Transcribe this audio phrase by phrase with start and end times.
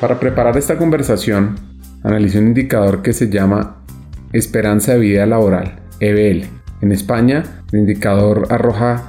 [0.00, 1.56] Para preparar esta conversación,
[2.02, 3.78] analicé un indicador que se llama
[4.34, 6.44] Esperanza de Vida Laboral, EBL.
[6.82, 9.04] En España, el indicador arroja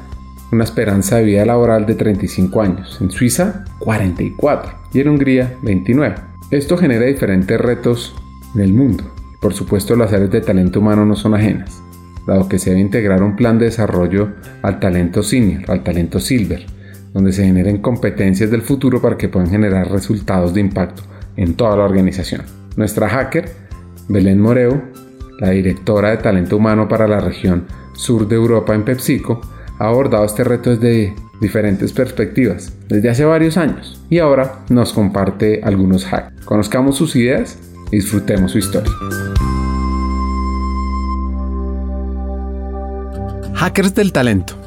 [0.53, 6.15] una esperanza de vida laboral de 35 años, en Suiza 44 y en Hungría 29.
[6.51, 8.15] Esto genera diferentes retos
[8.55, 9.03] en el mundo.
[9.41, 11.83] Por supuesto, las áreas de talento humano no son ajenas,
[12.25, 14.29] dado que se debe integrar un plan de desarrollo
[14.61, 16.65] al talento senior, al talento silver,
[17.13, 21.03] donde se generen competencias del futuro para que puedan generar resultados de impacto
[21.35, 22.41] en toda la organización.
[22.75, 23.49] Nuestra hacker,
[24.07, 24.81] Belén Moreu,
[25.39, 29.41] la directora de talento humano para la región sur de Europa en PepsiCo,
[29.79, 35.61] ha abordado este reto desde diferentes perspectivas, desde hace varios años, y ahora nos comparte
[35.63, 36.45] algunos hacks.
[36.45, 37.59] Conozcamos sus ideas
[37.91, 38.91] y disfrutemos su historia.
[43.53, 44.66] Hackers del Talento.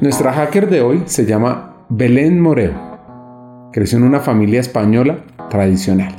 [0.00, 2.72] Nuestra hacker de hoy se llama Belén Moreo.
[3.70, 6.14] Creció en una familia española tradicional.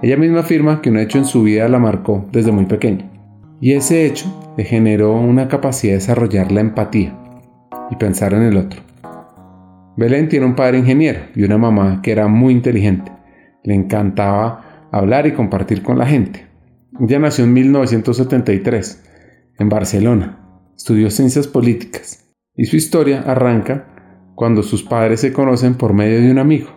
[0.00, 3.10] Ella misma afirma que un hecho en su vida la marcó desde muy pequeña.
[3.60, 7.18] Y ese hecho le generó una capacidad de desarrollar la empatía
[7.90, 8.80] y pensar en el otro.
[9.96, 13.10] Belén tiene un padre ingeniero y una mamá que era muy inteligente.
[13.64, 16.46] Le encantaba hablar y compartir con la gente.
[17.00, 19.02] Ella nació en 1973
[19.58, 20.38] en Barcelona.
[20.76, 22.29] Estudió ciencias políticas
[22.60, 23.86] y su historia arranca
[24.34, 26.68] cuando sus padres se conocen por medio de un amigo,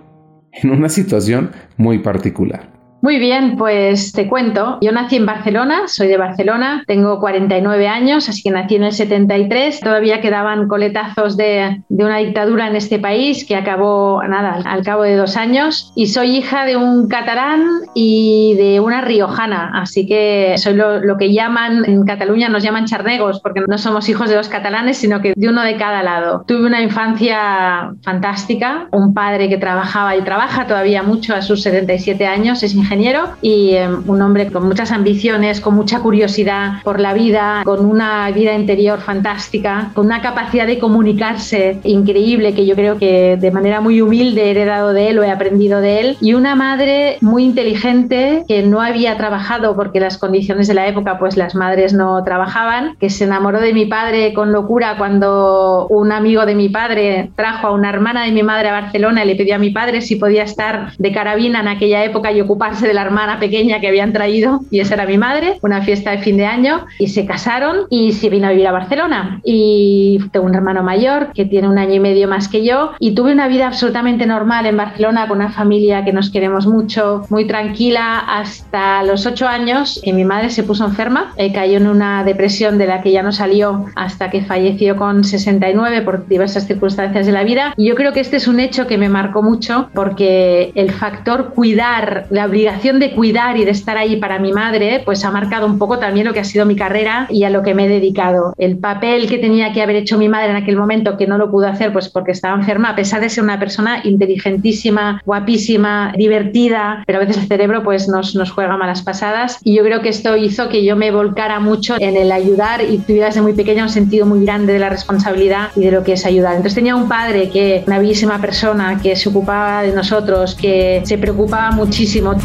[0.54, 2.73] en una situación muy particular.
[3.04, 4.78] Muy bien, pues te cuento.
[4.80, 8.94] Yo nací en Barcelona, soy de Barcelona, tengo 49 años, así que nací en el
[8.94, 9.82] 73.
[9.82, 15.18] Todavía quedaban coletazos de, una dictadura en este país que acabó, nada, al cabo de
[15.18, 15.92] dos años.
[15.98, 21.18] Y soy hija de un catalán y de una riojana, así que soy lo, lo
[21.18, 25.20] que llaman, en Cataluña nos llaman charnegos, porque no somos hijos de dos catalanes, sino
[25.20, 26.46] que de uno de cada lado.
[26.48, 32.26] Tuve una infancia fantástica, un padre que trabajaba y trabaja todavía mucho a sus 77
[32.26, 32.93] años, es ingeniero
[33.42, 38.30] y em, un hombre con muchas ambiciones, con mucha curiosidad por la vida, con una
[38.32, 43.82] vida interior fantástica, con una capacidad de comunicarse increíble que yo creo que de manera
[43.82, 47.44] muy humilde he heredado de él o he aprendido de él y una madre muy
[47.44, 52.24] inteligente que no había trabajado porque las condiciones de la época pues las madres no
[52.24, 57.32] trabajaban, que se enamoró de mi padre con locura cuando un amigo de mi padre
[57.36, 60.02] trajo a una hermana de mi madre a Barcelona y le pidió a mi padre
[60.02, 63.88] si podía estar de carabina en aquella época y ocuparse de la hermana pequeña que
[63.88, 67.26] habían traído y esa era mi madre, una fiesta de fin de año y se
[67.26, 69.42] casaron y se vino a vivir a Barcelona.
[69.44, 73.16] Y tengo un hermano mayor que tiene un año y medio más que yo y
[73.16, 77.46] tuve una vida absolutamente normal en Barcelona con una familia que nos queremos mucho, muy
[77.46, 82.24] tranquila hasta los ocho años que mi madre se puso enferma, eh, cayó en una
[82.24, 87.26] depresión de la que ya no salió hasta que falleció con 69 por diversas circunstancias
[87.26, 87.74] de la vida.
[87.78, 91.54] Y yo creo que este es un hecho que me marcó mucho porque el factor
[91.54, 95.66] cuidar, la obligación de cuidar y de estar ahí para mi madre, pues ha marcado
[95.66, 97.90] un poco también lo que ha sido mi carrera y a lo que me he
[97.90, 98.54] dedicado.
[98.58, 101.52] El papel que tenía que haber hecho mi madre en aquel momento, que no lo
[101.52, 107.04] pudo hacer pues porque estaba enferma, a pesar de ser una persona inteligentísima, guapísima, divertida,
[107.06, 109.60] pero a veces el cerebro pues nos, nos juega malas pasadas.
[109.62, 112.98] Y yo creo que esto hizo que yo me volcara mucho en el ayudar y
[113.00, 116.14] tuviera desde muy pequeña un sentido muy grande de la responsabilidad y de lo que
[116.14, 116.54] es ayudar.
[116.54, 121.18] Entonces tenía un padre que, una bellísima persona, que se ocupaba de nosotros, que se
[121.18, 122.36] preocupaba muchísimo.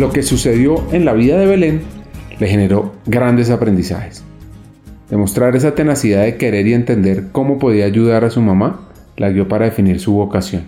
[0.00, 1.82] Lo que sucedió en la vida de Belén
[2.38, 4.24] le generó grandes aprendizajes.
[5.10, 8.88] Demostrar esa tenacidad de querer y entender cómo podía ayudar a su mamá
[9.18, 10.62] la guió para definir su vocación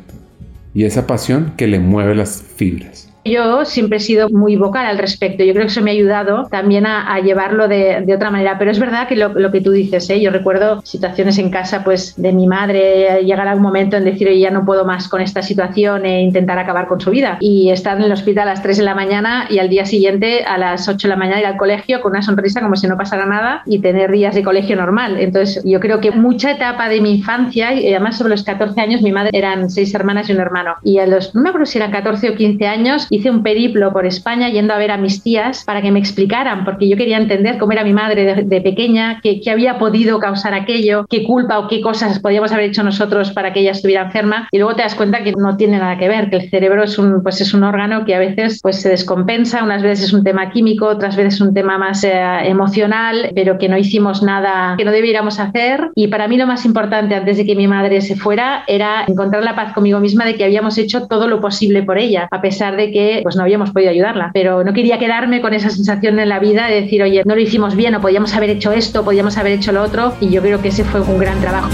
[0.75, 3.11] y esa pasión que le mueve las fibras.
[3.25, 5.45] Yo siempre he sido muy vocal al respecto.
[5.45, 8.59] Yo creo que eso me ha ayudado también a, llevarlo de, otra manera.
[8.59, 10.21] Pero es verdad que lo, que tú dices, ¿eh?
[10.21, 14.29] yo recuerdo situaciones en casa pues de mi madre llegar a un momento en decir,
[14.29, 17.39] oye, ya no puedo más con esta situación e intentar acabar con su vida.
[17.41, 20.45] Y estar en el hospital a las 3 de la mañana y al día siguiente
[20.45, 22.97] a las 8 de la mañana ir al colegio con una sonrisa como si no
[22.97, 25.19] pasara nada y tener días de colegio normal.
[25.21, 29.03] Entonces yo creo que mucha etapa de mi infancia, y además sobre los 14 años,
[29.03, 30.75] mi madre eran seis hermanas y un hermano.
[30.83, 33.93] Y a los, no me acuerdo si eran 14 o 15 años, hice un periplo
[33.93, 37.19] por España yendo a ver a mis tías para que me explicaran, porque yo quería
[37.19, 41.59] entender cómo era mi madre de, pequeña, qué, qué, había podido causar aquello, qué culpa
[41.59, 44.49] o qué cosas podíamos haber hecho nosotros para que ella estuviera enferma.
[44.51, 46.99] Y luego te das cuenta que no tiene nada que ver, que el cerebro es
[46.99, 50.25] un, pues es un órgano que a veces pues, se descompensa, unas veces es un
[50.25, 52.13] tema químico, otras veces un tema más eh,
[52.45, 55.91] emocional, pero que no hicimos nada que no debiéramos hacer.
[55.95, 59.43] Y para mí lo más importante antes de que mi madre se fuera era encontrar
[59.43, 62.77] la paz conmigo misma de que habíamos hecho todo lo posible por ella, a pesar
[62.77, 64.31] de que pues, no habíamos podido ayudarla.
[64.33, 67.41] Pero no quería quedarme con esa sensación en la vida de decir, oye, no lo
[67.41, 70.15] hicimos bien o podíamos haber hecho esto, podíamos haber hecho lo otro.
[70.21, 71.71] Y yo creo que ese fue un gran trabajo.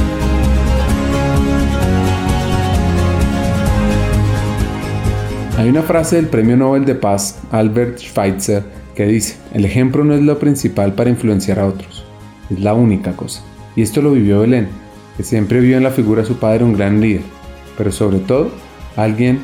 [5.58, 8.62] Hay una frase del Premio Nobel de Paz Albert Schweitzer
[8.94, 12.04] que dice, el ejemplo no es lo principal para influenciar a otros,
[12.50, 13.42] es la única cosa.
[13.76, 14.68] Y esto lo vivió Belén,
[15.16, 17.22] que siempre vio en la figura de su padre un gran líder,
[17.76, 18.50] pero sobre todo
[18.96, 19.40] alguien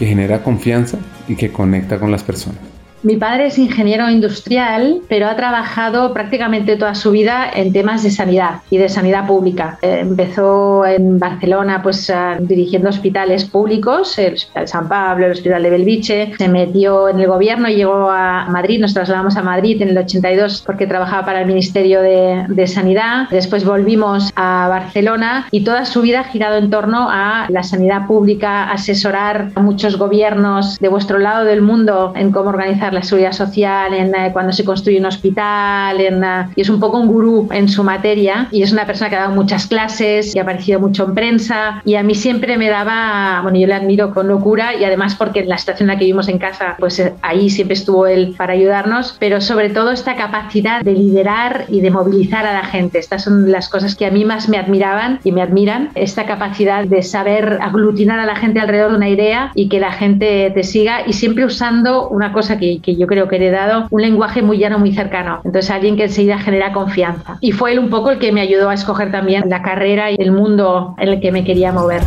[0.00, 0.96] que genera confianza
[1.28, 2.69] y que conecta con las personas.
[3.02, 8.10] Mi padre es ingeniero industrial, pero ha trabajado prácticamente toda su vida en temas de
[8.10, 9.78] sanidad y de sanidad pública.
[9.80, 15.70] Eh, empezó en Barcelona pues dirigiendo hospitales públicos, el Hospital San Pablo, el Hospital de
[15.70, 19.88] Belviche, se metió en el gobierno y llegó a Madrid, nos trasladamos a Madrid en
[19.90, 23.28] el 82 porque trabajaba para el Ministerio de, de Sanidad.
[23.30, 28.06] Después volvimos a Barcelona y toda su vida ha girado en torno a la sanidad
[28.06, 33.32] pública, asesorar a muchos gobiernos de vuestro lado del mundo en cómo organizar la seguridad
[33.32, 37.08] social, en eh, cuando se construye un hospital, en, eh, y es un poco un
[37.08, 40.42] gurú en su materia y es una persona que ha dado muchas clases y ha
[40.42, 44.28] aparecido mucho en prensa y a mí siempre me daba, bueno, yo le admiro con
[44.28, 47.14] locura y además porque en la situación en la que vivimos en casa, pues eh,
[47.22, 51.90] ahí siempre estuvo él para ayudarnos, pero sobre todo esta capacidad de liderar y de
[51.90, 52.98] movilizar a la gente.
[52.98, 56.84] Estas son las cosas que a mí más me admiraban y me admiran, esta capacidad
[56.84, 60.62] de saber aglutinar a la gente alrededor de una idea y que la gente te
[60.62, 64.42] siga y siempre usando una cosa que, que yo creo que he heredado un lenguaje
[64.42, 65.40] muy llano, muy cercano.
[65.44, 67.38] Entonces alguien que enseguida genera confianza.
[67.40, 70.16] Y fue él un poco el que me ayudó a escoger también la carrera y
[70.18, 72.02] el mundo en el que me quería mover.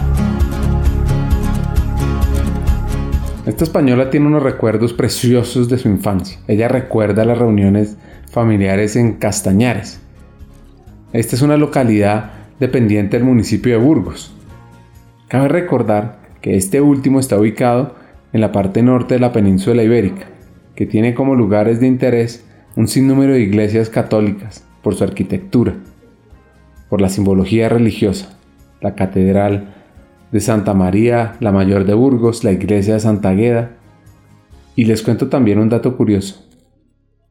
[3.45, 6.39] Esta española tiene unos recuerdos preciosos de su infancia.
[6.47, 7.97] Ella recuerda las reuniones
[8.31, 9.99] familiares en Castañares.
[11.11, 14.33] Esta es una localidad dependiente del municipio de Burgos.
[15.27, 17.95] Cabe recordar que este último está ubicado
[18.31, 20.32] en la parte norte de la península ibérica
[20.75, 25.75] que tiene como lugares de interés un sinnúmero de iglesias católicas por su arquitectura,
[26.89, 28.37] por la simbología religiosa,
[28.81, 29.73] la Catedral
[30.31, 33.77] de Santa María, la Mayor de Burgos, la Iglesia de Santa Agueda.
[34.75, 36.43] Y les cuento también un dato curioso.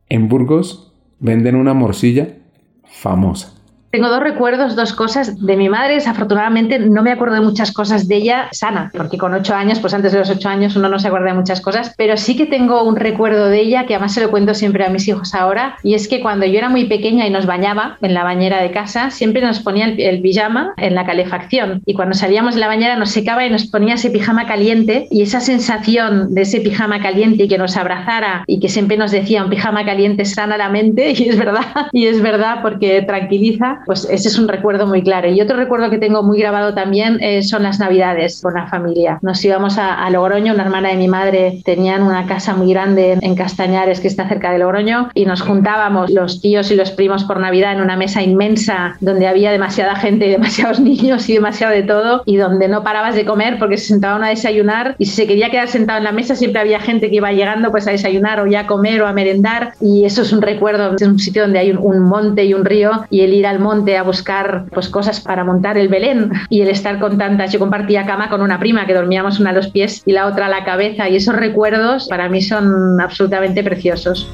[0.08, 2.38] En Burgos venden una morcilla
[2.84, 3.61] famosa.
[3.92, 5.38] Tengo dos recuerdos, dos cosas.
[5.38, 9.34] De mi madre, desafortunadamente, no me acuerdo de muchas cosas de ella sana, porque con
[9.34, 11.92] ocho años, pues antes de los ocho años uno no se acuerda de muchas cosas,
[11.98, 14.88] pero sí que tengo un recuerdo de ella que además se lo cuento siempre a
[14.88, 18.14] mis hijos ahora, y es que cuando yo era muy pequeña y nos bañaba en
[18.14, 22.54] la bañera de casa, siempre nos ponía el, pijama en la calefacción, y cuando salíamos
[22.54, 26.40] de la bañera nos secaba y nos ponía ese pijama caliente, y esa sensación de
[26.40, 30.24] ese pijama caliente y que nos abrazara y que siempre nos decía un pijama caliente
[30.24, 34.48] sana la mente, y es verdad, y es verdad porque tranquiliza pues ese es un
[34.48, 35.28] recuerdo muy claro.
[35.28, 39.18] Y otro recuerdo que tengo muy grabado también eh, son las navidades con la familia.
[39.22, 43.34] Nos íbamos a, Logroño, una hermana de mi madre tenían una casa muy grande en
[43.34, 47.40] Castañares que está cerca de Logroño y nos juntábamos los tíos y los primos por
[47.40, 51.82] Navidad en una mesa inmensa donde había demasiada gente y demasiados niños y demasiado de
[51.82, 55.26] todo y donde no parabas de comer porque se sentaban a desayunar y si se
[55.26, 58.40] quería quedar sentado en la mesa siempre había gente que iba llegando pues a desayunar
[58.40, 61.42] o ya a comer o a merendar y eso es un recuerdo, es un sitio
[61.42, 64.88] donde hay un monte y un río y el ir al monte a buscar pues,
[64.88, 67.52] cosas para montar el Belén y el estar con tantas.
[67.52, 70.46] Yo compartía cama con una prima que dormíamos una a los pies y la otra
[70.46, 74.30] a la cabeza y esos recuerdos para mí son absolutamente preciosos.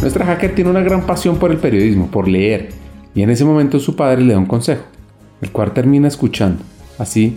[0.00, 2.68] Nuestra hacker tiene una gran pasión por el periodismo, por leer,
[3.16, 4.84] y en ese momento su padre le da un consejo,
[5.42, 6.62] el cual termina escuchando.
[6.98, 7.36] Así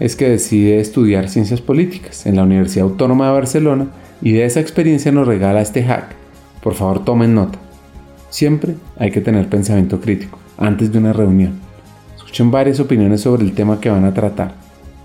[0.00, 3.86] es que decide estudiar ciencias políticas en la Universidad Autónoma de Barcelona
[4.20, 6.23] y de esa experiencia nos regala este hack
[6.64, 7.58] por favor, tomen nota.
[8.30, 11.60] Siempre hay que tener pensamiento crítico antes de una reunión.
[12.16, 14.54] Escuchen varias opiniones sobre el tema que van a tratar,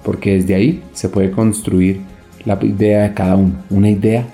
[0.05, 1.99] porque desde ahí se puede construir
[2.45, 4.25] la idea de cada uno, una idea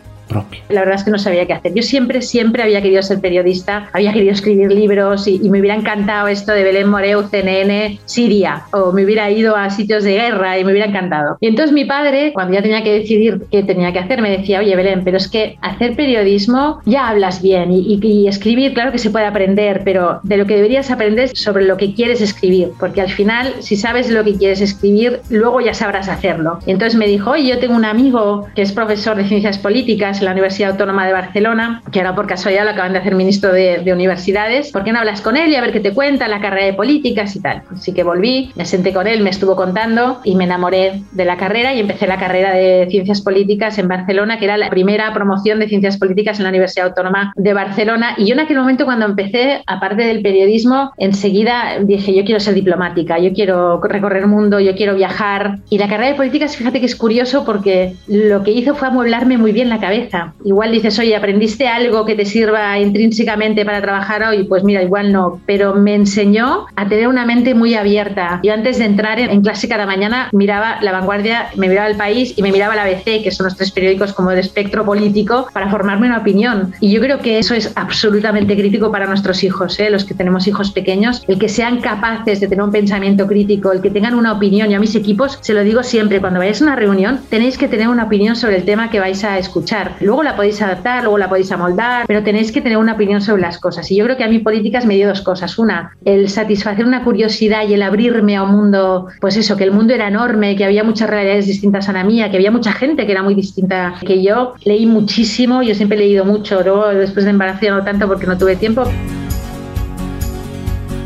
[0.69, 1.73] La verdad es que no sabía qué hacer.
[1.73, 6.27] Yo siempre, siempre había querido ser periodista, había querido escribir libros y, me hubiera encantado
[6.27, 10.65] esto de Belén Moreu, CNN, Siria, o me hubiera ido a sitios de guerra y
[10.65, 11.37] me hubiera encantado.
[11.39, 14.59] Y entonces mi padre, cuando ya tenía que decidir qué tenía que hacer, me decía,
[14.59, 18.97] oye Belén, pero es que hacer periodismo ya hablas bien y, y escribir, claro que
[18.97, 22.71] se puede aprender, pero de lo que deberías aprender es sobre lo que quieres escribir,
[22.79, 26.59] porque al final, si sabes lo que quieres escribir, luego ya sabrás hacerlo.
[26.65, 30.14] Y entonces me dijo, oye, yo tengo un amigo que es profesor de ciencias políticas
[30.19, 33.51] en la Universidad Autónoma de Barcelona, que ahora por casualidad lo acaban de hacer ministro
[33.51, 34.71] de, universidades.
[34.71, 36.73] ¿Por qué no hablas con él y a ver qué te cuenta la carrera de
[36.73, 37.61] políticas y tal?
[37.71, 41.37] Así que volví, me senté con él, me estuvo contando y me enamoré de la
[41.37, 45.59] carrera y empecé la carrera de ciencias políticas en Barcelona, que era la primera promoción
[45.59, 48.15] de ciencias políticas en la Universidad Autónoma de Barcelona.
[48.17, 52.53] Y yo en aquel momento cuando empecé, aparte del periodismo, enseguida dije, yo quiero ser
[52.53, 55.59] diplomática, yo quiero recorrer el mundo, yo quiero viajar.
[55.69, 59.37] Y la carrera de políticas, fíjate que es curioso porque lo que hizo fue amueblarme
[59.37, 60.04] muy bien la cabeza.
[60.43, 64.43] Igual dices, oye, ¿aprendiste algo que te sirva intrínsecamente para trabajar hoy?
[64.43, 68.39] Pues mira, igual no, pero me enseñó a tener una mente muy abierta.
[68.43, 72.33] Yo antes de entrar en, clase cada mañana miraba La Vanguardia, me miraba El País
[72.35, 75.69] y me miraba la ABC, que son los tres periódicos como de espectro político, para
[75.69, 76.73] formarme una opinión.
[76.79, 79.89] Y yo creo que eso es absolutamente crítico para nuestros hijos, ¿eh?
[79.89, 83.81] los que tenemos hijos pequeños, el que sean capaces de tener un pensamiento crítico, el
[83.81, 84.69] que tengan una opinión.
[84.69, 87.67] Yo a mis equipos se lo digo siempre, cuando vayáis a una reunión tenéis que
[87.67, 89.94] tener una opinión sobre el tema que vais a escuchar.
[90.01, 93.41] Luego la podéis adaptar, luego la podéis amoldar, pero tenéis que tener una opinión sobre
[93.41, 93.89] las cosas.
[93.91, 95.57] Y yo creo que a mí políticas me dio dos cosas.
[95.57, 99.71] Una, el satisfacer una curiosidad y el abrirme a un mundo, pues eso, que el
[99.71, 103.05] mundo era enorme, que había muchas realidades distintas a la mía, que había mucha gente
[103.05, 104.53] que era muy distinta que yo.
[104.63, 108.37] Leí muchísimo, yo siempre he leído mucho, luego después de embarazo no tanto porque no
[108.37, 108.83] tuve tiempo.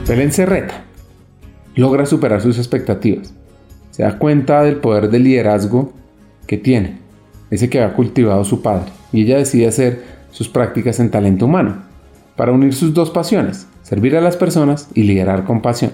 [0.08, 0.84] Belén Serreta
[1.76, 3.34] logra superar sus expectativas.
[3.92, 5.94] Se da cuenta del poder del liderazgo
[6.48, 6.98] que tiene,
[7.52, 11.78] ese que había cultivado su padre, y ella decide hacer sus prácticas en talento humano,
[12.36, 15.92] para unir sus dos pasiones, servir a las personas y liderar con pasión.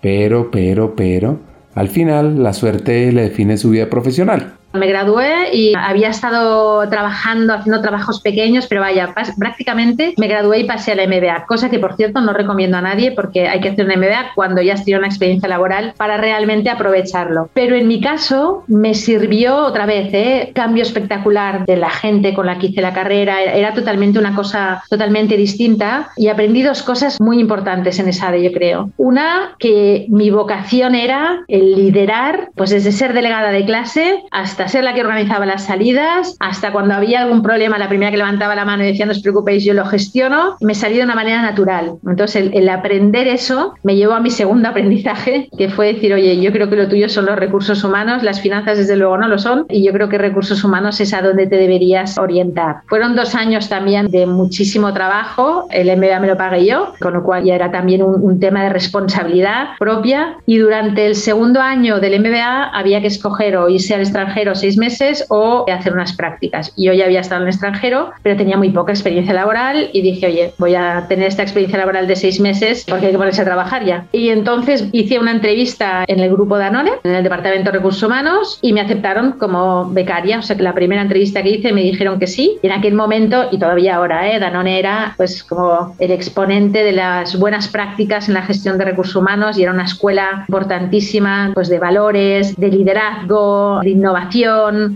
[0.00, 1.38] Pero, pero, pero,
[1.74, 4.54] al final la suerte le define su vida profesional.
[4.72, 10.64] Me gradué y había estado trabajando, haciendo trabajos pequeños, pero vaya, prácticamente me gradué y
[10.64, 13.70] pasé a la MBA, cosa que por cierto no recomiendo a nadie porque hay que
[13.70, 17.50] hacer una MBA cuando ya has tenido una experiencia laboral para realmente aprovecharlo.
[17.54, 20.52] Pero en mi caso me sirvió otra vez, ¿eh?
[20.54, 24.82] cambio espectacular de la gente con la que hice la carrera, era totalmente una cosa
[24.88, 28.90] totalmente distinta y aprendí dos cosas muy importantes en esa yo creo.
[28.96, 34.84] Una, que mi vocación era el liderar, pues desde ser delegada de clase hasta ser
[34.84, 38.64] la que organizaba las salidas, hasta cuando había algún problema, la primera que levantaba la
[38.64, 41.92] mano y decía no os preocupéis, yo lo gestiono, me salí de una manera natural.
[42.06, 46.52] Entonces el, aprender eso me llevó a mi segundo aprendizaje, que fue decir, oye, yo
[46.52, 49.66] creo que lo tuyo son los recursos humanos, las finanzas desde luego no lo son,
[49.68, 52.82] y yo creo que recursos humanos es a donde te deberías orientar.
[52.86, 57.22] Fueron dos años también de muchísimo trabajo, el MBA me lo pagué yo, con lo
[57.22, 62.00] cual ya era también un, un tema de responsabilidad propia, y durante el segundo año
[62.00, 66.72] del MBA había que escoger o irse al extranjero seis meses o hacer unas prácticas.
[66.76, 70.26] Yo ya había estado en el extranjero, pero tenía muy poca experiencia laboral y dije,
[70.26, 73.44] oye, voy a tener esta experiencia laboral de seis meses porque hay que ponerse a
[73.44, 74.06] trabajar ya.
[74.12, 78.58] Y entonces hice una entrevista en el grupo Danone, en el Departamento de Recursos Humanos,
[78.62, 80.38] y me aceptaron como becaria.
[80.38, 82.58] O sea que la primera entrevista que hice me dijeron que sí.
[82.62, 84.38] Y en aquel momento, y todavía ahora, ¿eh?
[84.38, 89.16] Danone era pues como el exponente de las buenas prácticas en la gestión de recursos
[89.16, 94.41] humanos y era una escuela importantísima pues de valores, de liderazgo, de innovación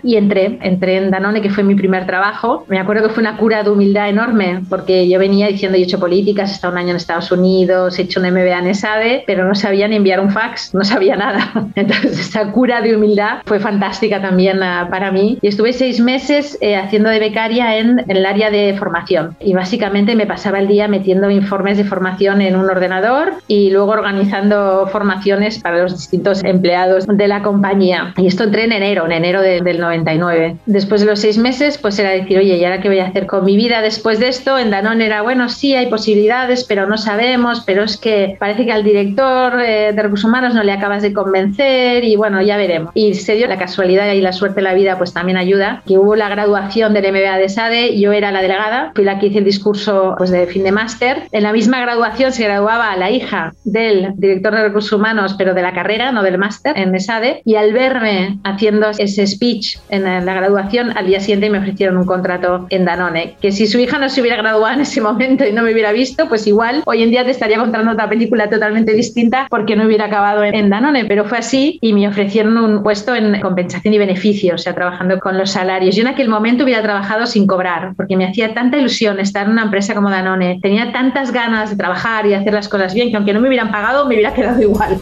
[0.03, 2.65] y entré, entré en Danone, que fue mi primer trabajo.
[2.69, 5.87] Me acuerdo que fue una cura de humildad enorme, porque yo venía diciendo, yo he
[5.87, 9.25] hecho políticas, he estado un año en Estados Unidos, he hecho un MBA en ESADE,
[9.27, 11.53] pero no sabía ni enviar un fax, no sabía nada.
[11.75, 15.39] Entonces, esa cura de humildad fue fantástica también uh, para mí.
[15.43, 19.37] Y estuve seis meses eh, haciendo de becaria en, en, el área de formación.
[19.41, 23.93] Y básicamente me pasaba el día metiendo informes de formación en un ordenador y luego
[23.93, 28.15] organizando formaciones para los distintos empleados de la compañía.
[28.17, 30.57] Y esto entré en enero, en enero del 99.
[30.67, 33.27] Después de los seis meses, pues era decir, oye, ¿y ahora qué voy a hacer
[33.27, 34.59] con mi vida después de esto?
[34.59, 38.73] En Danone era, bueno, sí, hay posibilidades, pero no sabemos, pero es que parece que
[38.73, 42.93] al director eh, de recursos humanos no le acabas de convencer y bueno, ya veremos.
[42.95, 45.99] Y se dio la casualidad y la suerte de la vida, pues también ayuda, que
[45.99, 49.39] hubo la graduación del MBA de SADE, yo era la delegada, fui la que hice
[49.39, 51.23] el discurso pues, de fin de máster.
[51.33, 55.63] En la misma graduación se graduaba la hija del director de recursos humanos, pero de
[55.63, 60.35] la carrera, no del máster, en SADE, y al verme haciendo ese speech en la
[60.35, 63.37] graduación, al día siguiente me ofrecieron un contrato en Danone.
[63.41, 65.93] Que si su hija no se hubiera graduado en ese momento y no me hubiera
[65.93, 69.87] visto, pues igual hoy en día te estaría contando otra película totalmente distinta porque no
[69.87, 71.05] hubiera acabado en Danone.
[71.05, 75.19] Pero fue así y me ofrecieron un puesto en compensación y beneficio, o sea, trabajando
[75.21, 75.95] con los salarios.
[75.95, 79.53] Yo en aquel momento hubiera trabajado sin cobrar porque me hacía tanta ilusión estar en
[79.53, 80.59] una empresa como Danone.
[80.63, 83.71] Tenía tantas ganas de trabajar y hacer las cosas bien que aunque no me hubieran
[83.71, 84.99] pagado, me hubiera quedado igual.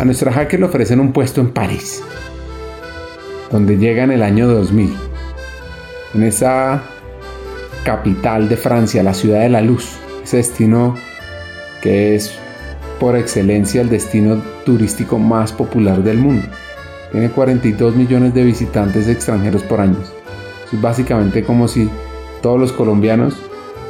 [0.00, 2.02] A nuestra hacker le ofrecen un puesto en París,
[3.52, 4.96] donde llega en el año 2000.
[6.14, 6.82] En esa
[7.84, 10.94] capital de Francia, la ciudad de la luz, ese destino
[11.82, 12.32] que es
[12.98, 16.48] por excelencia el destino turístico más popular del mundo.
[17.12, 19.98] Tiene 42 millones de visitantes extranjeros por año.
[20.72, 21.90] Es básicamente como si
[22.40, 23.36] todos los colombianos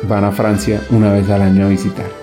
[0.08, 2.19] van a Francia una vez al año a visitar.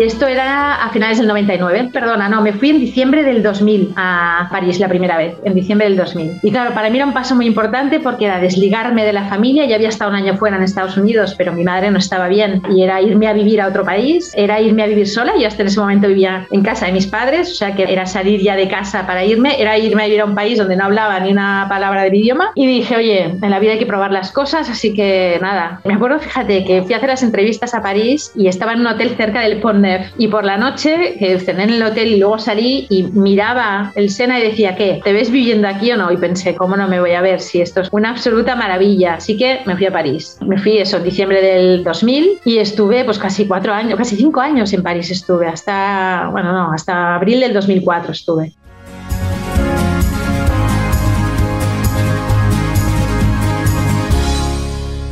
[0.00, 4.48] Esto era a finales del 99, perdona, no, me fui en diciembre del 2000 a
[4.50, 6.40] París la primera vez, en diciembre del 2000.
[6.42, 9.66] Y claro, para mí era un paso muy importante porque era desligarme de la familia,
[9.66, 12.60] ya había estado un año fuera en Estados Unidos, pero mi madre no estaba bien
[12.74, 15.62] y era irme a vivir a otro país, era irme a vivir sola, y hasta
[15.62, 18.56] en ese momento vivía en casa de mis padres, o sea que era salir ya
[18.56, 21.30] de casa para irme, era irme a vivir a un país donde no hablaba ni
[21.30, 24.68] una palabra del idioma y dije, oye, en la vida hay que probar las cosas,
[24.68, 28.48] así que nada, me acuerdo, fíjate, que fui a hacer las entrevistas a París y
[28.48, 29.83] estaba en un hotel cerca del Pont
[30.18, 34.10] y por la noche, que cené en el hotel y luego salí y miraba el
[34.10, 35.00] Sena y decía, ¿qué?
[35.02, 36.10] ¿Te ves viviendo aquí o no?
[36.12, 39.14] Y pensé, ¿cómo no me voy a ver si esto es una absoluta maravilla?
[39.14, 40.38] Así que me fui a París.
[40.46, 44.40] Me fui eso en diciembre del 2000 y estuve pues casi cuatro años, casi cinco
[44.40, 48.52] años en París estuve, hasta, bueno, no, hasta abril del 2004 estuve.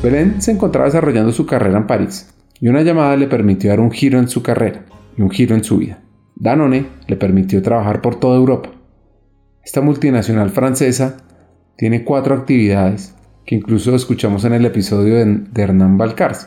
[0.02, 2.31] Belén se encontraba desarrollando su carrera en París
[2.62, 4.84] y una llamada le permitió dar un giro en su carrera
[5.18, 6.00] y un giro en su vida.
[6.36, 8.70] Danone le permitió trabajar por toda Europa.
[9.64, 11.16] Esta multinacional francesa
[11.76, 16.46] tiene cuatro actividades que incluso escuchamos en el episodio de, Hernán Balcars.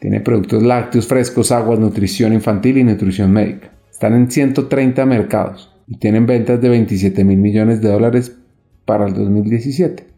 [0.00, 3.70] Tiene productos lácteos frescos, aguas, nutrición infantil y nutrición médica.
[3.90, 8.36] Están en 130 mercados y tienen ventas de 27 mil millones de dólares
[8.84, 10.15] para el 2017.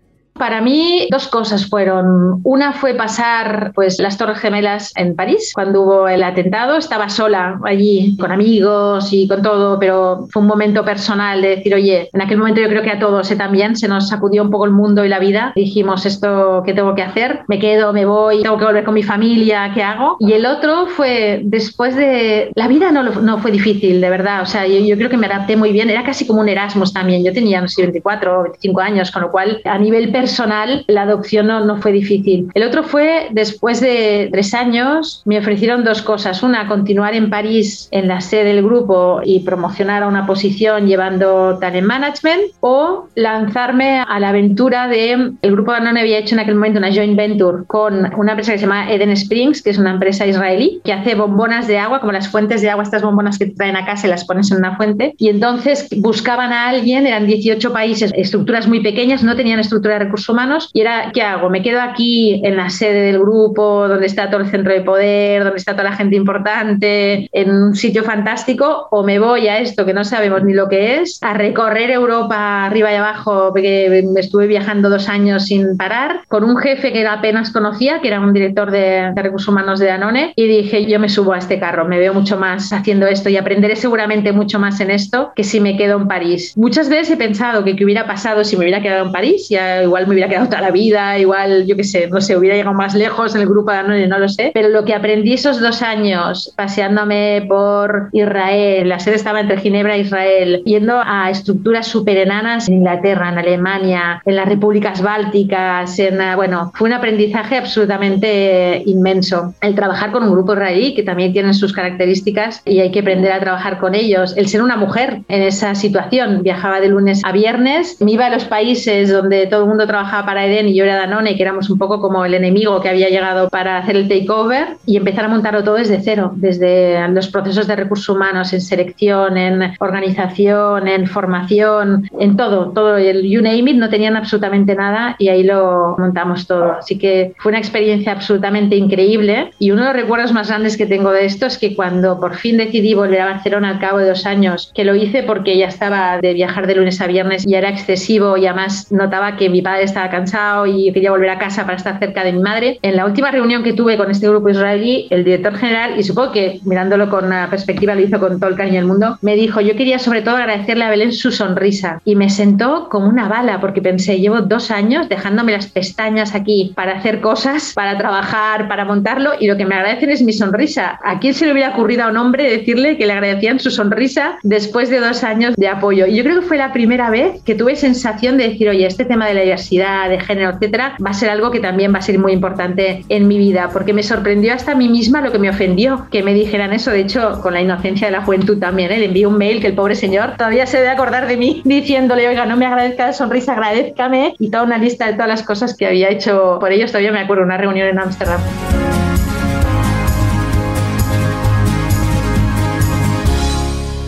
[0.48, 2.40] Para mí dos cosas fueron.
[2.42, 6.78] Una fue pasar pues las Torres Gemelas en París cuando hubo el atentado.
[6.78, 11.74] Estaba sola allí con amigos y con todo, pero fue un momento personal de decir,
[11.74, 13.36] oye, en aquel momento yo creo que a todos ¿eh?
[13.36, 15.52] también se nos sacudió un poco el mundo y la vida.
[15.54, 17.40] Dijimos esto qué tengo que hacer.
[17.46, 20.16] Me quedo, me voy, tengo que volver con mi familia, ¿qué hago?
[20.18, 24.40] Y el otro fue después de la vida no, no fue difícil, de verdad.
[24.40, 25.90] O sea, yo, yo creo que me adapté muy bien.
[25.90, 27.22] Era casi como un Erasmus también.
[27.22, 30.84] Yo tenía no sé 24 o 25 años, con lo cual a nivel personal personal,
[30.86, 32.48] la adopción no, no, fue difícil.
[32.54, 36.44] El otro fue, después de tres años, me ofrecieron dos cosas.
[36.44, 41.58] Una, continuar en París en la sede del grupo y promocionar a una posición llevando
[41.58, 46.54] talent management o lanzarme a la aventura de, el grupo Danone había hecho en aquel
[46.54, 49.90] momento una joint venture con una empresa que se llama Eden Springs, que es una
[49.90, 53.46] empresa israelí, que hace bombonas de agua, como las fuentes de agua, estas bombonas que
[53.46, 55.14] te traen a casa y las pones en una fuente.
[55.18, 60.04] Y entonces buscaban a alguien, eran 18 países, estructuras muy pequeñas, no tenían estructura de
[60.04, 61.50] recursos humanos y era, ¿qué hago?
[61.50, 65.44] ¿Me quedo aquí en la sede del grupo, donde está todo el centro de poder,
[65.44, 69.84] donde está toda la gente importante, en un sitio fantástico, o me voy a esto
[69.84, 74.46] que no sabemos ni lo que es, a recorrer Europa arriba y abajo, porque estuve
[74.46, 78.70] viajando dos años sin parar, con un jefe que apenas conocía, que era un director
[78.70, 81.98] de, de recursos humanos de Danone, y dije, yo me subo a este carro, me
[81.98, 85.76] veo mucho más haciendo esto y aprenderé seguramente mucho más en esto que si me
[85.76, 86.54] quedo en París.
[86.56, 89.82] Muchas veces he pensado que qué hubiera pasado si me hubiera quedado en París, ya
[89.82, 92.74] igual me hubiera quedado toda la vida, igual, yo qué sé, no sé, hubiera llegado
[92.74, 94.50] más lejos en el grupo de Danone, no lo sé.
[94.54, 99.96] Pero lo que aprendí esos dos años paseándome por Israel, la sede estaba entre Ginebra
[99.96, 105.98] e Israel, yendo a estructuras súper enanas en Inglaterra, en Alemania, en las repúblicas bálticas,
[105.98, 109.54] en, bueno, fue un aprendizaje absolutamente inmenso.
[109.60, 113.32] El trabajar con un grupo israelí que también tienen sus características y hay que aprender
[113.32, 114.36] a trabajar con ellos.
[114.36, 118.30] El ser una mujer en esa situación, viajaba de lunes a viernes, me iba a
[118.30, 121.42] los países donde todo el mundo trabajaba trabajaba para Eden y yo era Danone, que
[121.42, 125.24] éramos un poco como el enemigo que había llegado para hacer el takeover y empezar
[125.24, 130.86] a montarlo todo desde cero, desde los procesos de recursos humanos, en selección, en organización,
[130.86, 135.42] en formación, en todo, todo el you name it, no tenían absolutamente nada y ahí
[135.42, 136.74] lo montamos todo.
[136.78, 140.86] Así que fue una experiencia absolutamente increíble y uno de los recuerdos más grandes que
[140.86, 144.08] tengo de esto es que cuando por fin decidí volver a Barcelona al cabo de
[144.08, 147.56] dos años, que lo hice porque ya estaba de viajar de lunes a viernes y
[147.56, 151.64] era excesivo y además notaba que mi padre estaba cansado y quería volver a casa
[151.64, 152.78] para estar cerca de mi madre.
[152.82, 156.32] En la última reunión que tuve con este grupo israelí, el director general, y supongo
[156.32, 159.60] que mirándolo con una perspectiva lo hizo con todo el cariño del mundo, me dijo,
[159.60, 162.00] yo quería sobre todo agradecerle a Belén su sonrisa.
[162.04, 166.72] Y me sentó como una bala porque pensé, llevo dos años dejándome las pestañas aquí
[166.74, 170.98] para hacer cosas, para trabajar, para montarlo, y lo que me agradecen es mi sonrisa.
[171.04, 174.38] ¿A quién se le hubiera ocurrido a un hombre decirle que le agradecían su sonrisa
[174.42, 176.06] después de dos años de apoyo?
[176.06, 179.04] Y yo creo que fue la primera vez que tuve sensación de decir, oye, este
[179.04, 182.02] tema de la diversidad, de género, etcétera, va a ser algo que también va a
[182.02, 185.38] ser muy importante en mi vida, porque me sorprendió hasta a mí misma lo que
[185.38, 186.90] me ofendió que me dijeran eso.
[186.90, 188.98] De hecho, con la inocencia de la juventud también, ¿eh?
[188.98, 192.28] le envié un mail que el pobre señor todavía se debe acordar de mí diciéndole,
[192.28, 195.76] oiga, no me agradezca la sonrisa, agradezcame y toda una lista de todas las cosas
[195.76, 196.90] que había hecho por ellos.
[196.90, 198.40] Todavía me acuerdo, una reunión en Ámsterdam.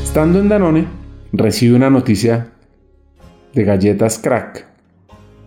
[0.02, 0.87] Estando en Danone,
[1.33, 2.48] recibe una noticia
[3.54, 4.69] de galletas crack.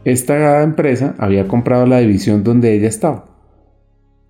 [0.06, 3.26] Esta empresa había comprado la división donde ella estaba.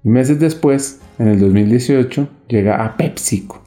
[0.04, 3.64] Y meses después, en el 2018, llega a PepsiCo.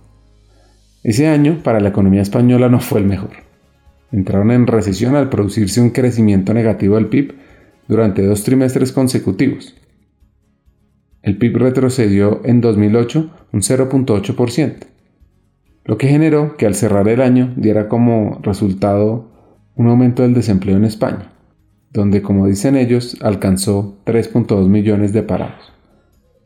[1.03, 3.31] Ese año para la economía española no fue el mejor.
[4.13, 7.35] Entraron en recesión al producirse un crecimiento negativo del PIB
[7.89, 9.75] durante dos trimestres consecutivos.
[11.23, 14.87] El PIB retrocedió en 2008 un 0.8%,
[15.85, 19.33] lo que generó que al cerrar el año diera como resultado
[19.75, 21.33] un aumento del desempleo en España,
[21.97, 25.73] donde como dicen ellos alcanzó 3.2 millones de parados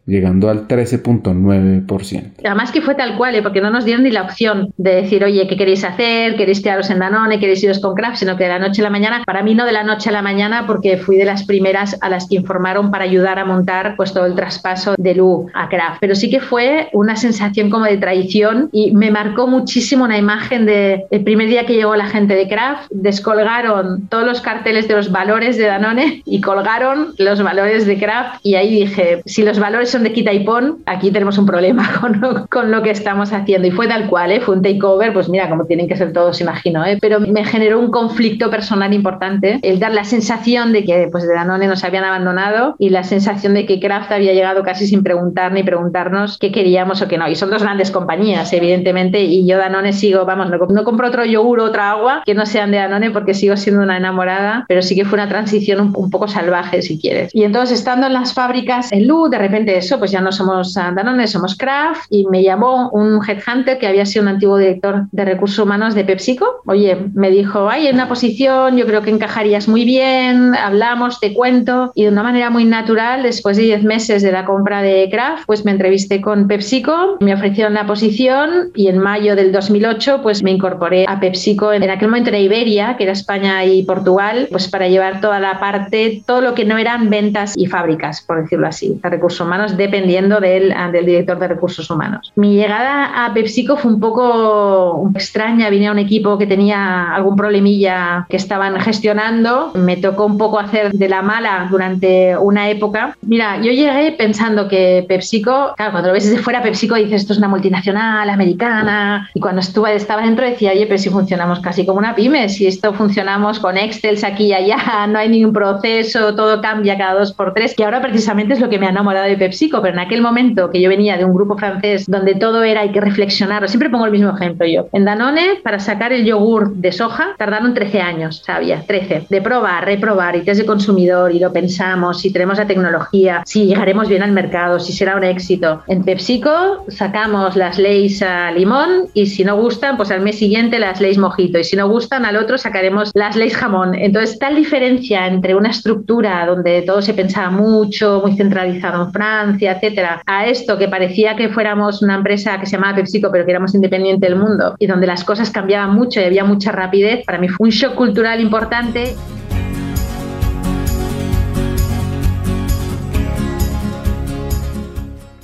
[0.07, 2.33] llegando al 13.9%.
[2.45, 3.43] Además que fue tal cual, ¿eh?
[3.43, 6.37] porque no nos dieron ni la opción de decir, oye, ¿qué queréis hacer?
[6.37, 7.39] ¿Queréis quedaros en Danone?
[7.39, 8.17] ¿Queréis iros con Kraft?
[8.17, 10.13] Sino que de la noche a la mañana, para mí no de la noche a
[10.13, 13.95] la mañana, porque fui de las primeras a las que informaron para ayudar a montar
[13.97, 15.99] pues todo el traspaso de Lu a Kraft.
[16.01, 20.67] Pero sí que fue una sensación como de traición y me marcó muchísimo una imagen
[20.67, 24.97] de el primer día que llegó la gente de Kraft, descolgaron todos los carteles de
[24.97, 29.59] los valores de Danone y colgaron los valores de Kraft y ahí dije, si los
[29.59, 32.91] valores son de quita y pon, aquí tenemos un problema con lo, con lo que
[32.91, 33.69] estamos haciendo.
[33.69, 34.41] Y fue tal cual, ¿eh?
[34.41, 36.99] fue un takeover, pues mira, como tienen que ser todos, imagino, ¿eh?
[37.01, 41.35] pero me generó un conflicto personal importante, el dar la sensación de que pues de
[41.35, 45.53] Danone nos habían abandonado y la sensación de que Kraft había llegado casi sin preguntar
[45.53, 47.29] ni preguntarnos qué queríamos o qué no.
[47.29, 51.61] Y son dos grandes compañías, evidentemente, y yo Danone sigo, vamos, no, compro otro yogur
[51.61, 55.05] otra agua que no sean de Danone porque sigo siendo una enamorada, pero sí que
[55.05, 57.35] fue una transición un, un poco salvaje, si quieres.
[57.35, 61.27] Y entonces, estando en las fábricas en Lu, de repente pues ya no somos Danone,
[61.27, 62.07] somos Kraft.
[62.11, 66.05] Y me llamó un headhunter que había sido un antiguo director de recursos humanos de
[66.05, 66.63] PepsiCo.
[66.67, 71.93] Oye, me dijo, hay una posición, yo creo que encajarías muy bien, hablamos, te cuento
[71.95, 75.45] y de una manera muy natural, después de 10 meses de la compra de Kraft,
[75.47, 80.43] pues me entrevisté con PepsiCo, me ofrecieron la posición y en mayo del 2008 pues
[80.43, 84.69] me incorporé a PepsiCo en aquel momento en Iberia, que era España y Portugal, pues
[84.69, 88.67] para llevar toda la parte, todo lo que no eran ventas y fábricas, por decirlo
[88.67, 92.33] así, recursos humanos dependiendo del, ah, del, director de recursos humanos.
[92.37, 97.37] Mi llegada a PepsiCo fue un poco extraña, vine a un equipo que tenía algún
[97.37, 103.17] problemilla que estaban gestionando, me tocó un poco hacer de la mala durante una época.
[103.23, 107.33] Mira, yo llegué pensando que PepsiCo, claro, cuando lo ves desde fuera PepsiCo dices esto
[107.33, 111.87] es una multinacional americana y cuando estuve, estaba dentro decía, oye, pero si funcionamos casi
[111.87, 116.35] como una pyme, si esto funcionamos con Excel aquí y allá, no hay ningún proceso,
[116.35, 119.27] todo cambia cada dos por tres, que ahora precisamente es lo que me ha enamorado
[119.27, 122.63] de PepsiCo pero en aquel momento que yo venía de un grupo francés donde todo
[122.63, 124.89] era hay que reflexionar, siempre pongo el mismo ejemplo yo.
[124.93, 129.85] En Danone, para sacar el yogur de soja, tardaron 13 años, sabía, 13, de probar,
[129.85, 134.23] reprobar, y test de consumidor, y lo pensamos, si tenemos la tecnología, si llegaremos bien
[134.23, 135.83] al mercado, si será un éxito.
[135.89, 140.79] En PepsiCo sacamos las leyes a limón y si no gustan, pues al mes siguiente
[140.79, 143.95] las leyes mojito y si no gustan al otro sacaremos las leyes jamón.
[143.95, 149.50] Entonces, tal diferencia entre una estructura donde todo se pensaba mucho, muy centralizado en Francia,
[149.59, 153.51] etcétera, a esto que parecía que fuéramos una empresa que se llamaba PepsiCo, pero que
[153.51, 157.39] éramos independiente del mundo y donde las cosas cambiaban mucho y había mucha rapidez, para
[157.39, 159.15] mí fue un shock cultural importante.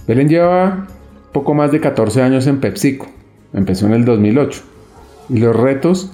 [0.07, 0.87] Belén lleva
[1.33, 3.07] poco más de 14 años en PepsiCo.
[3.53, 4.63] Empezó en el 2008.
[5.31, 6.13] Y los retos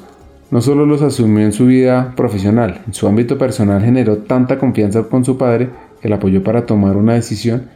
[0.50, 5.02] no solo los asumió en su vida profesional, en su ámbito personal generó tanta confianza
[5.04, 5.70] con su padre
[6.02, 7.70] que la apoyó para tomar una decisión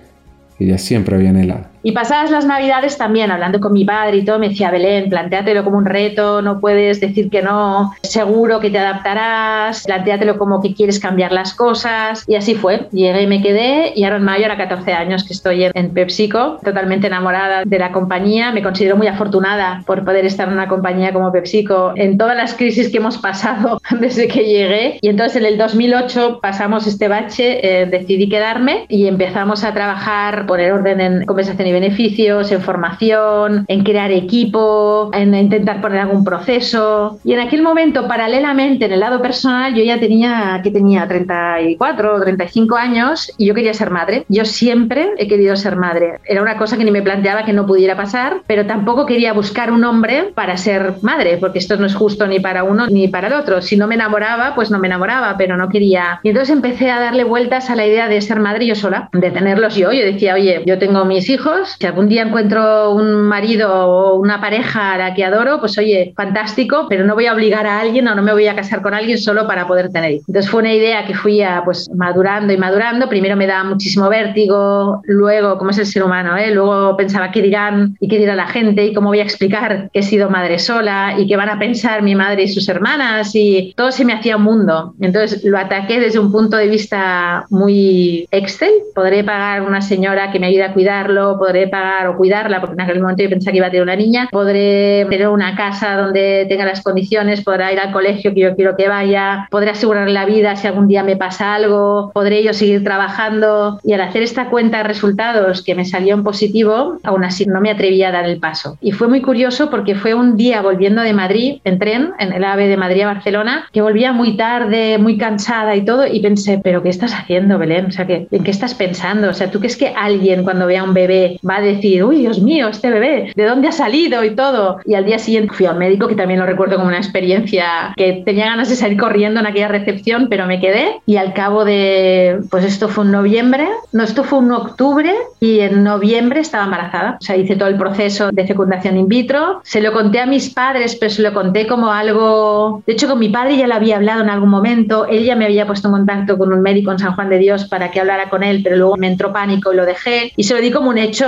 [0.59, 1.76] ella siempre había anhelado.
[1.87, 5.62] Y pasadas las navidades también, hablando con mi padre y todo, me decía, Belén, plantéatelo
[5.62, 10.75] como un reto, no puedes decir que no, seguro que te adaptarás, plantéatelo como que
[10.75, 12.25] quieres cambiar las cosas.
[12.27, 12.88] Y así fue.
[12.90, 16.59] Llegué y me quedé y ahora en mayo, era 14 años que estoy en, PepsiCo,
[16.64, 18.51] totalmente enamorada de la compañía.
[18.51, 22.55] Me considero muy afortunada por poder estar en una compañía como PepsiCo en todas las
[22.55, 24.99] crisis que hemos pasado desde que llegué.
[25.03, 30.46] Y entonces en el 2008 pasamos este bache, eh, decidí quedarme y empezamos a trabajar,
[30.46, 36.25] poner orden en compensación y beneficios, en formación, en crear equipo, en intentar poner algún
[36.25, 37.19] proceso.
[37.25, 42.15] Y en aquel momento, paralelamente, en el lado personal, yo ya tenía, que tenía 34
[42.15, 44.25] o 35 años y yo quería ser madre.
[44.29, 46.19] Yo siempre he querido ser madre.
[46.25, 49.71] Era una cosa que ni me planteaba que no pudiera pasar, pero tampoco quería buscar
[49.71, 53.29] un hombre para ser madre, porque esto no es justo ni para uno ni para
[53.29, 53.61] el otro.
[53.61, 56.21] Si no me enamoraba, pues no me enamoraba, pero no quería.
[56.23, 59.31] Y entonces empecé a darle vueltas a la idea de ser madre yo sola, de
[59.31, 59.93] tenerlos yo.
[59.93, 64.40] Yo decía, oye, yo tengo mis hijos, si algún día encuentro un marido o una
[64.40, 68.09] pareja a la que adoro, pues oye, fantástico, pero no voy a obligar a alguien
[68.09, 70.29] o no me voy a casar con alguien solo para poder tener hijos.
[70.29, 73.09] Entonces fue una idea que fui a, pues madurando y madurando.
[73.09, 76.50] Primero me daba muchísimo vértigo, luego, como es el ser humano, ¿eh?
[76.50, 80.00] luego pensaba qué dirán y qué dirá la gente y cómo voy a explicar que
[80.00, 83.74] he sido madre sola y qué van a pensar mi madre y sus hermanas y
[83.76, 84.94] todo se me hacía un mundo.
[85.00, 88.72] Entonces lo ataqué desde un punto de vista muy Excel.
[88.94, 92.80] Podré pagar una señora que me ayude a cuidarlo, podré pagar o cuidarla, porque en
[92.80, 96.44] aquel momento yo pensaba que iba a tener una niña, podré tener una casa donde
[96.48, 100.24] tenga las condiciones, podrá ir al colegio que yo quiero que vaya, podré asegurar la
[100.24, 104.48] vida si algún día me pasa algo, podré yo seguir trabajando y al hacer esta
[104.50, 108.24] cuenta de resultados que me salió en positivo, aún así no me atrevía a dar
[108.24, 108.76] el paso.
[108.80, 112.42] Y fue muy curioso porque fue un día volviendo de Madrid en tren, en el
[112.42, 116.61] AVE de Madrid a Barcelona, que volvía muy tarde, muy cansada y todo, y pensé,
[116.62, 117.87] pero ¿qué estás haciendo, Belén?
[117.87, 119.30] O sea, ¿en qué estás pensando?
[119.30, 122.40] O sea, ¿tú crees que alguien cuando vea un bebé va a decir, uy, Dios
[122.40, 124.79] mío, este bebé, ¿de dónde ha salido y todo?
[124.85, 128.22] Y al día siguiente fui al médico, que también lo recuerdo como una experiencia que
[128.25, 131.01] tenía ganas de salir corriendo en aquella recepción, pero me quedé.
[131.07, 135.61] Y al cabo de, pues esto fue en noviembre, no, esto fue en octubre y
[135.61, 137.18] en noviembre estaba embarazada.
[137.20, 140.51] O sea, hice todo el proceso de fecundación in vitro, se lo conté a mis
[140.51, 143.96] padres, pero se lo conté como algo, de hecho con mi padre ya lo había
[143.96, 146.99] hablado en algún momento, él ya me había puesto en contacto con un médico en
[146.99, 149.77] San Juan de Dios para que hablara con él, pero luego me entró pánico y
[149.77, 150.33] lo dejé.
[150.37, 151.26] Y se lo di como un hecho,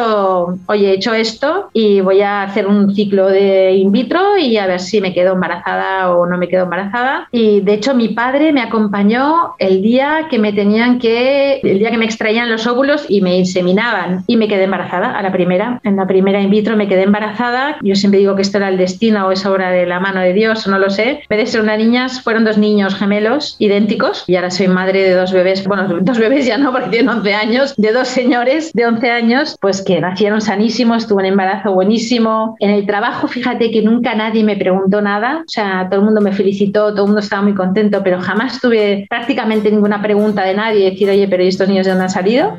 [0.67, 4.67] oye, he hecho esto y voy a hacer un ciclo de in vitro y a
[4.67, 7.29] ver si me quedo embarazada o no me quedo embarazada.
[7.33, 11.91] Y de hecho mi padre me acompañó el día que me tenían que, el día
[11.91, 15.81] que me extraían los óvulos y me inseminaban y me quedé embarazada a la primera.
[15.85, 17.77] En la primera in vitro me quedé embarazada.
[17.83, 20.33] Yo siempre digo que esto era el destino o es obra de la mano de
[20.33, 21.11] Dios, no lo sé.
[21.11, 25.03] En vez de ser una niña, fueron dos niños gemelos idénticos y ahora soy madre
[25.03, 28.73] de dos bebés, bueno, dos bebés ya no porque tienen 11 años, de dos señores
[28.73, 32.57] de 11 años, pues que nacieron sanísimos, tuve un embarazo buenísimo.
[32.61, 36.20] En el trabajo, fíjate que nunca nadie me preguntó nada, o sea, todo el mundo
[36.20, 40.53] me felicitó, todo el mundo estaba muy contento, pero jamás tuve prácticamente ninguna pregunta de
[40.55, 42.55] nadie, decir, oye, pero ¿y estos niños de dónde han salido?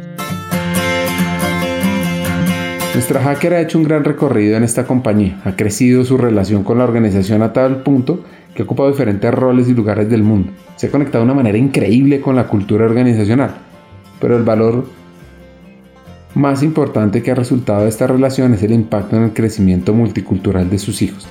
[2.95, 6.79] Nuestra hacker ha hecho un gran recorrido en esta compañía, ha crecido su relación con
[6.79, 8.23] la organización a tal punto
[8.55, 10.51] que ha ocupado diferentes roles y lugares del mundo.
[10.77, 13.51] Se ha conectado de una manera increíble con la cultura organizacional,
[14.19, 14.97] pero el valor
[16.35, 20.69] más importante que ha resultado de esta relación es el impacto en el crecimiento multicultural
[20.69, 21.27] de sus hijos.